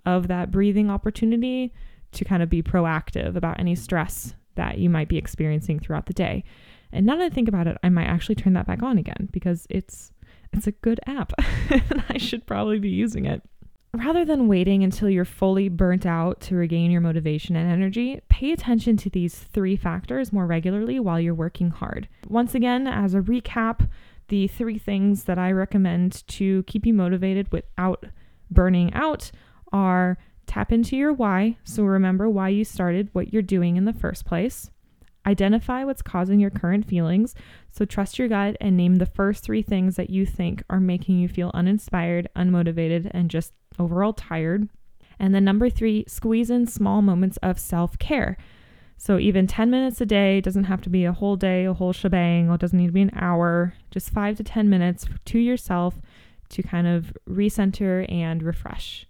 of 0.05 0.27
that 0.27 0.51
breathing 0.51 0.89
opportunity 0.89 1.73
to 2.11 2.25
kind 2.25 2.43
of 2.43 2.49
be 2.49 2.61
proactive 2.61 3.35
about 3.35 3.59
any 3.59 3.75
stress 3.75 4.33
that 4.55 4.77
you 4.77 4.89
might 4.89 5.07
be 5.07 5.17
experiencing 5.17 5.79
throughout 5.79 6.07
the 6.07 6.13
day. 6.13 6.43
And 6.91 7.05
now 7.05 7.15
that 7.15 7.23
I 7.23 7.29
think 7.29 7.47
about 7.47 7.67
it, 7.67 7.77
I 7.83 7.89
might 7.89 8.07
actually 8.07 8.35
turn 8.35 8.53
that 8.53 8.67
back 8.67 8.83
on 8.83 8.97
again 8.97 9.29
because 9.31 9.65
it's 9.69 10.11
it's 10.53 10.67
a 10.67 10.71
good 10.73 10.99
app 11.07 11.31
and 11.69 12.03
I 12.09 12.17
should 12.17 12.45
probably 12.45 12.79
be 12.79 12.89
using 12.89 13.25
it. 13.25 13.41
Rather 13.93 14.23
than 14.23 14.47
waiting 14.47 14.83
until 14.83 15.09
you're 15.09 15.25
fully 15.25 15.67
burnt 15.67 16.05
out 16.05 16.39
to 16.41 16.55
regain 16.55 16.91
your 16.91 17.01
motivation 17.01 17.57
and 17.57 17.69
energy, 17.69 18.21
pay 18.29 18.51
attention 18.51 18.95
to 18.97 19.09
these 19.09 19.35
three 19.35 19.75
factors 19.75 20.31
more 20.31 20.45
regularly 20.45 20.97
while 20.99 21.19
you're 21.19 21.33
working 21.33 21.69
hard. 21.71 22.07
Once 22.27 22.55
again, 22.55 22.87
as 22.87 23.13
a 23.13 23.19
recap, 23.19 23.89
the 24.32 24.48
three 24.48 24.80
things 24.80 25.26
that 25.26 25.38
I 25.38 25.52
recommend 25.52 26.26
to 26.30 26.63
keep 26.63 26.86
you 26.86 26.94
motivated 26.94 27.52
without 27.52 28.06
burning 28.50 28.94
out 28.94 29.30
are 29.74 30.17
tap 30.48 30.72
into 30.72 30.96
your 30.96 31.12
why. 31.12 31.58
So 31.65 31.84
remember 31.84 32.30
why 32.30 32.48
you 32.48 32.63
started 32.63 33.10
what 33.12 33.34
you're 33.34 33.41
doing 33.41 33.76
in 33.76 33.84
the 33.84 33.91
first 33.91 34.26
place. 34.26 34.72
Identify 35.26 35.84
what's 35.84 36.02
causing 36.02 36.39
your 36.39 36.50
current 36.50 36.88
feelings. 36.88 37.36
So 37.72 37.84
trust 37.84 38.17
your 38.17 38.30
gut 38.30 38.56
and 38.62 38.78
name 38.78 38.96
the 38.96 39.06
first 39.06 39.44
three 39.44 39.62
things 39.62 39.98
that 39.98 40.10
you 40.10 40.26
think 40.26 40.63
are 40.70 40.80
making 40.80 41.20
you 41.20 41.28
feel 41.28 41.52
uninspired, 41.54 42.30
unmotivated, 42.34 43.12
and 43.12 43.30
just 43.30 43.52
overall 43.78 44.13
tired. 44.13 44.70
And 45.20 45.36
then 45.36 45.44
number 45.44 45.70
three, 45.70 46.06
squeeze 46.08 46.50
in 46.50 46.67
small 46.67 47.02
moments 47.02 47.38
of 47.44 47.60
self 47.60 48.00
care. 48.00 48.38
So 49.01 49.17
even 49.17 49.47
10 49.47 49.71
minutes 49.71 49.99
a 49.99 50.05
day 50.05 50.41
doesn't 50.41 50.65
have 50.65 50.79
to 50.81 50.89
be 50.89 51.05
a 51.05 51.11
whole 51.11 51.35
day, 51.35 51.65
a 51.65 51.73
whole 51.73 51.91
shebang, 51.91 52.49
or 52.49 52.53
it 52.53 52.61
doesn't 52.61 52.77
need 52.77 52.85
to 52.85 52.93
be 52.93 53.01
an 53.01 53.09
hour, 53.15 53.73
just 53.89 54.11
five 54.11 54.37
to 54.37 54.43
10 54.43 54.69
minutes 54.69 55.07
to 55.25 55.39
yourself 55.39 55.95
to 56.49 56.61
kind 56.61 56.85
of 56.85 57.11
recenter 57.27 58.05
and 58.11 58.43
refresh. 58.43 59.07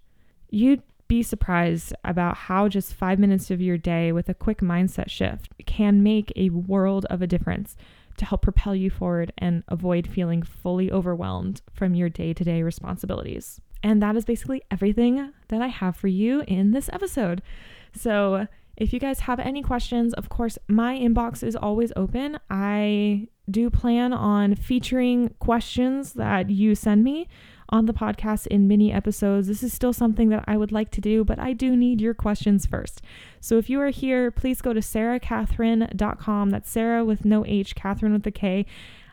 You'd 0.50 0.82
be 1.10 1.22
surprised 1.22 1.92
about 2.06 2.38
how 2.38 2.70
just 2.70 2.94
five 2.94 3.20
minutes 3.20 3.52
of 3.52 3.60
your 3.60 3.78
day 3.78 4.14
with 4.14 4.30
a 4.30 4.34
quick 4.34 4.60
mindset 4.60 5.10
shift 5.10 5.52
can 5.66 6.02
make 6.02 6.32
a 6.38 6.52
world 6.52 7.06
of 7.10 7.22
a 7.22 7.28
difference 7.28 7.76
to 8.16 8.24
help 8.24 8.44
propel 8.44 8.74
you 8.74 8.90
forward 8.90 9.34
and 9.40 9.62
avoid 9.68 10.08
feeling 10.08 10.42
fully 10.42 10.90
overwhelmed 10.90 11.62
from 11.74 11.96
your 11.96 12.08
day 12.08 12.34
to 12.34 12.46
day 12.46 12.64
responsibilities. 12.64 13.60
And 13.84 14.02
that 14.02 14.16
is 14.16 14.24
basically 14.24 14.62
everything 14.72 15.34
that 15.50 15.62
I 15.62 15.68
have 15.68 15.98
for 15.98 16.08
you 16.08 16.46
in 16.48 16.72
this 16.72 16.90
episode. 16.94 17.42
So, 17.94 18.48
if 18.82 18.92
you 18.92 19.00
guys 19.00 19.22
have 19.22 19.40
any 19.40 19.62
questions, 19.62 20.12
of 20.16 20.28
course, 20.28 20.58
my 20.68 20.98
inbox 20.98 21.44
is 21.44 21.56
always 21.56 21.94
open. 21.96 22.40
I 22.50 23.28
do 23.50 23.70
plan 23.70 24.12
on 24.12 24.56
featuring 24.56 25.36
questions 25.38 26.14
that 26.14 26.50
you 26.50 26.74
send 26.74 27.04
me 27.04 27.28
on 27.70 27.86
the 27.86 27.94
podcast 27.94 28.48
in 28.48 28.68
mini 28.68 28.92
episodes. 28.92 29.48
This 29.48 29.62
is 29.62 29.72
still 29.72 29.94
something 29.94 30.30
that 30.30 30.44
I 30.48 30.58
would 30.58 30.72
like 30.72 30.90
to 30.92 31.02
do, 31.02 31.24
but 31.24 31.38
I 31.38 31.54
do 31.54 31.76
need 31.76 32.02
your 32.02 32.16
questions 32.16 32.66
first. 32.66 33.02
So 33.40 33.60
if 33.60 33.70
you 33.70 33.80
are 33.82 33.92
here, 33.92 34.32
please 34.32 34.62
go 34.62 34.74
to 34.74 34.80
sarahcatherine.com. 34.80 36.50
That's 36.50 36.70
Sarah 36.70 37.06
with 37.06 37.24
no 37.24 37.46
H, 37.46 37.76
Catherine 37.76 38.14
with 38.14 38.26
a 38.26 38.32
K. 38.32 38.66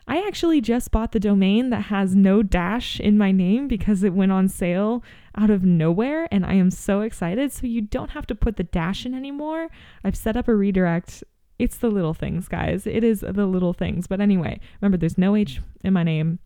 I 0.09 0.25
actually 0.25 0.59
just 0.59 0.89
bought 0.89 1.11
the 1.11 1.19
domain 1.19 1.69
that 1.69 1.83
has 1.83 2.15
no 2.15 2.41
dash 2.41 2.99
in 2.99 3.15
my 3.15 3.31
name 3.31 3.67
because 3.67 4.01
it 4.01 4.15
went 4.15 4.31
on 4.31 4.47
sale 4.47 5.03
out 5.37 5.51
of 5.51 5.63
nowhere 5.63 6.27
and 6.31 6.43
I 6.43 6.55
am 6.55 6.71
so 6.71 7.01
excited. 7.01 7.51
So 7.51 7.67
you 7.67 7.81
don't 7.81 8.09
have 8.09 8.25
to 8.27 8.35
put 8.35 8.57
the 8.57 8.63
dash 8.63 9.05
in 9.05 9.13
anymore. 9.13 9.69
I've 10.03 10.15
set 10.15 10.35
up 10.35 10.47
a 10.47 10.55
redirect. 10.55 11.23
It's 11.59 11.77
the 11.77 11.89
little 11.89 12.15
things, 12.15 12.47
guys. 12.47 12.87
It 12.87 13.03
is 13.03 13.19
the 13.19 13.45
little 13.45 13.73
things. 13.73 14.07
But 14.07 14.19
anyway, 14.19 14.59
remember 14.81 14.97
there's 14.97 15.19
no 15.19 15.35
H 15.35 15.61
in 15.83 15.93
my 15.93 16.01
name. 16.01 16.39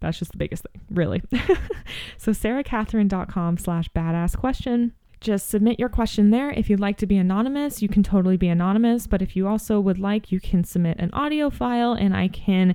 That's 0.00 0.20
just 0.20 0.30
the 0.30 0.38
biggest 0.38 0.62
thing, 0.62 0.82
really. 0.88 1.22
so 2.18 2.30
sarahcatherine.com 2.30 3.58
slash 3.58 3.88
badass 3.88 4.38
question. 4.38 4.92
Just 5.20 5.48
submit 5.48 5.78
your 5.78 5.88
question 5.88 6.30
there. 6.30 6.50
If 6.50 6.68
you'd 6.68 6.80
like 6.80 6.98
to 6.98 7.06
be 7.06 7.16
anonymous, 7.16 7.82
you 7.82 7.88
can 7.88 8.02
totally 8.02 8.36
be 8.36 8.48
anonymous. 8.48 9.06
But 9.06 9.22
if 9.22 9.34
you 9.34 9.48
also 9.48 9.80
would 9.80 9.98
like, 9.98 10.30
you 10.30 10.40
can 10.40 10.62
submit 10.62 10.98
an 10.98 11.10
audio 11.12 11.50
file 11.50 11.92
and 11.92 12.14
I 12.14 12.28
can 12.28 12.74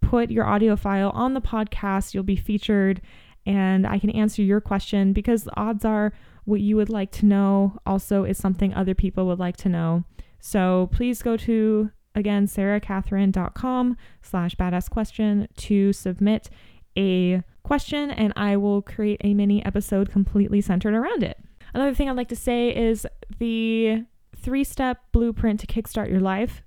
put 0.00 0.30
your 0.30 0.46
audio 0.46 0.76
file 0.76 1.10
on 1.10 1.34
the 1.34 1.40
podcast. 1.40 2.14
You'll 2.14 2.22
be 2.22 2.36
featured 2.36 3.00
and 3.44 3.86
I 3.86 3.98
can 3.98 4.10
answer 4.10 4.42
your 4.42 4.60
question 4.60 5.12
because 5.12 5.44
the 5.44 5.58
odds 5.58 5.84
are 5.84 6.12
what 6.44 6.60
you 6.60 6.76
would 6.76 6.90
like 6.90 7.12
to 7.12 7.26
know 7.26 7.78
also 7.84 8.24
is 8.24 8.38
something 8.38 8.72
other 8.72 8.94
people 8.94 9.26
would 9.26 9.38
like 9.38 9.56
to 9.58 9.68
know. 9.68 10.04
So 10.40 10.88
please 10.92 11.22
go 11.22 11.36
to 11.38 11.90
again, 12.14 12.46
sarahcatherine.com 12.46 13.96
slash 14.22 14.54
badass 14.56 14.90
question 14.90 15.48
to 15.56 15.92
submit 15.92 16.50
a 16.96 17.42
question 17.62 18.10
and 18.10 18.32
I 18.34 18.56
will 18.56 18.82
create 18.82 19.20
a 19.22 19.34
mini 19.34 19.64
episode 19.64 20.10
completely 20.10 20.60
centered 20.60 20.94
around 20.94 21.22
it. 21.22 21.38
Another 21.74 21.94
thing 21.94 22.08
I'd 22.08 22.16
like 22.16 22.28
to 22.28 22.36
say 22.36 22.74
is 22.74 23.06
the 23.38 24.04
three 24.36 24.64
step 24.64 24.98
blueprint 25.12 25.60
to 25.60 25.66
kickstart 25.66 26.10
your 26.10 26.20
life. 26.20 26.62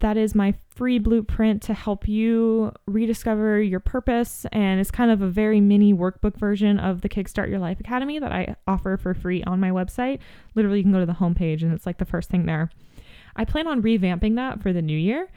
That 0.00 0.18
is 0.18 0.34
my 0.34 0.54
free 0.68 0.98
blueprint 0.98 1.62
to 1.62 1.74
help 1.74 2.06
you 2.06 2.72
rediscover 2.86 3.62
your 3.62 3.80
purpose. 3.80 4.44
And 4.52 4.78
it's 4.78 4.90
kind 4.90 5.10
of 5.10 5.22
a 5.22 5.28
very 5.28 5.58
mini 5.60 5.94
workbook 5.94 6.36
version 6.36 6.78
of 6.78 7.00
the 7.00 7.08
Kickstart 7.08 7.48
Your 7.48 7.58
Life 7.58 7.80
Academy 7.80 8.18
that 8.18 8.30
I 8.30 8.56
offer 8.66 8.98
for 8.98 9.14
free 9.14 9.42
on 9.44 9.58
my 9.58 9.70
website. 9.70 10.18
Literally, 10.54 10.78
you 10.78 10.84
can 10.84 10.92
go 10.92 11.00
to 11.00 11.06
the 11.06 11.14
homepage 11.14 11.62
and 11.62 11.72
it's 11.72 11.86
like 11.86 11.96
the 11.96 12.04
first 12.04 12.28
thing 12.28 12.44
there. 12.44 12.70
I 13.36 13.46
plan 13.46 13.66
on 13.66 13.82
revamping 13.82 14.36
that 14.36 14.62
for 14.62 14.72
the 14.72 14.82
new 14.82 14.98
year 14.98 15.28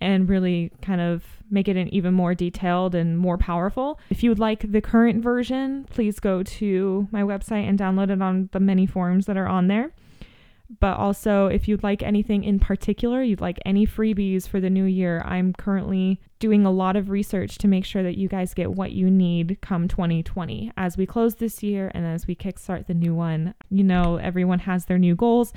and 0.00 0.28
really 0.28 0.72
kind 0.82 1.00
of 1.00 1.24
make 1.50 1.68
it 1.68 1.76
an 1.76 1.88
even 1.88 2.14
more 2.14 2.34
detailed 2.34 2.94
and 2.94 3.18
more 3.18 3.38
powerful. 3.38 3.98
If 4.10 4.22
you 4.22 4.30
would 4.30 4.38
like 4.38 4.70
the 4.70 4.80
current 4.80 5.22
version, 5.22 5.86
please 5.90 6.20
go 6.20 6.42
to 6.42 7.08
my 7.10 7.22
website 7.22 7.68
and 7.68 7.78
download 7.78 8.10
it 8.10 8.22
on 8.22 8.50
the 8.52 8.60
many 8.60 8.86
forms 8.86 9.26
that 9.26 9.36
are 9.36 9.48
on 9.48 9.68
there. 9.68 9.92
But 10.80 10.98
also, 10.98 11.46
if 11.46 11.66
you'd 11.66 11.82
like 11.82 12.02
anything 12.02 12.44
in 12.44 12.60
particular, 12.60 13.22
you'd 13.22 13.40
like 13.40 13.58
any 13.64 13.86
freebies 13.86 14.46
for 14.46 14.60
the 14.60 14.68
new 14.68 14.84
year, 14.84 15.22
I'm 15.24 15.54
currently 15.54 16.20
doing 16.38 16.66
a 16.66 16.70
lot 16.70 16.94
of 16.94 17.08
research 17.08 17.56
to 17.58 17.68
make 17.68 17.86
sure 17.86 18.02
that 18.02 18.18
you 18.18 18.28
guys 18.28 18.52
get 18.52 18.72
what 18.72 18.92
you 18.92 19.10
need 19.10 19.58
come 19.62 19.88
2020. 19.88 20.70
As 20.76 20.98
we 20.98 21.06
close 21.06 21.36
this 21.36 21.62
year 21.62 21.90
and 21.94 22.06
as 22.06 22.26
we 22.26 22.36
kickstart 22.36 22.86
the 22.86 22.92
new 22.92 23.14
one, 23.14 23.54
you 23.70 23.82
know, 23.82 24.16
everyone 24.16 24.60
has 24.60 24.84
their 24.84 24.98
new 24.98 25.16
goals 25.16 25.54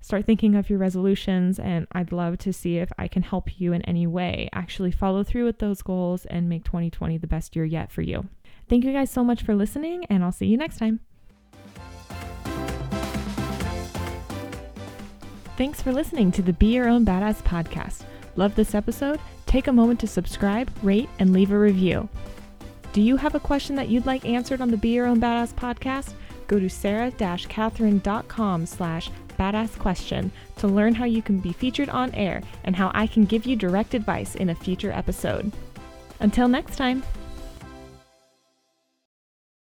start 0.00 0.24
thinking 0.24 0.54
of 0.54 0.70
your 0.70 0.78
resolutions 0.78 1.58
and 1.58 1.86
I'd 1.92 2.12
love 2.12 2.38
to 2.38 2.52
see 2.52 2.78
if 2.78 2.90
I 2.98 3.06
can 3.08 3.22
help 3.22 3.60
you 3.60 3.72
in 3.72 3.82
any 3.82 4.06
way 4.06 4.48
actually 4.52 4.90
follow 4.90 5.22
through 5.22 5.44
with 5.44 5.58
those 5.58 5.82
goals 5.82 6.24
and 6.26 6.48
make 6.48 6.64
2020 6.64 7.18
the 7.18 7.26
best 7.26 7.54
year 7.54 7.64
yet 7.64 7.92
for 7.92 8.02
you. 8.02 8.28
Thank 8.68 8.84
you 8.84 8.92
guys 8.92 9.10
so 9.10 9.22
much 9.22 9.42
for 9.42 9.54
listening 9.54 10.04
and 10.06 10.24
I'll 10.24 10.32
see 10.32 10.46
you 10.46 10.56
next 10.56 10.78
time. 10.78 11.00
Thanks 15.56 15.82
for 15.82 15.92
listening 15.92 16.32
to 16.32 16.42
the 16.42 16.54
Be 16.54 16.68
Your 16.68 16.88
Own 16.88 17.04
Badass 17.04 17.42
podcast. 17.42 18.04
Love 18.36 18.54
this 18.54 18.74
episode? 18.74 19.20
Take 19.44 19.66
a 19.66 19.72
moment 19.72 20.00
to 20.00 20.06
subscribe, 20.06 20.70
rate, 20.82 21.10
and 21.18 21.34
leave 21.34 21.50
a 21.50 21.58
review. 21.58 22.08
Do 22.94 23.02
you 23.02 23.18
have 23.18 23.34
a 23.34 23.40
question 23.40 23.76
that 23.76 23.88
you'd 23.88 24.06
like 24.06 24.24
answered 24.24 24.62
on 24.62 24.70
the 24.70 24.78
Be 24.78 24.88
Your 24.88 25.06
Own 25.06 25.20
Badass 25.20 25.52
podcast? 25.52 26.14
Go 26.46 26.58
to 26.58 26.70
sarah-catherine.com 26.70 28.66
slash 28.66 29.10
badass 29.40 29.78
question 29.78 30.30
to 30.58 30.68
learn 30.68 30.94
how 30.94 31.06
you 31.06 31.22
can 31.22 31.38
be 31.38 31.52
featured 31.52 31.88
on 31.88 32.14
air 32.14 32.42
and 32.64 32.76
how 32.76 32.90
I 32.94 33.06
can 33.06 33.24
give 33.24 33.46
you 33.46 33.56
direct 33.56 33.94
advice 33.94 34.34
in 34.34 34.50
a 34.50 34.54
future 34.54 34.92
episode. 34.92 35.50
Until 36.20 36.48
next 36.48 36.76
time. 36.76 37.02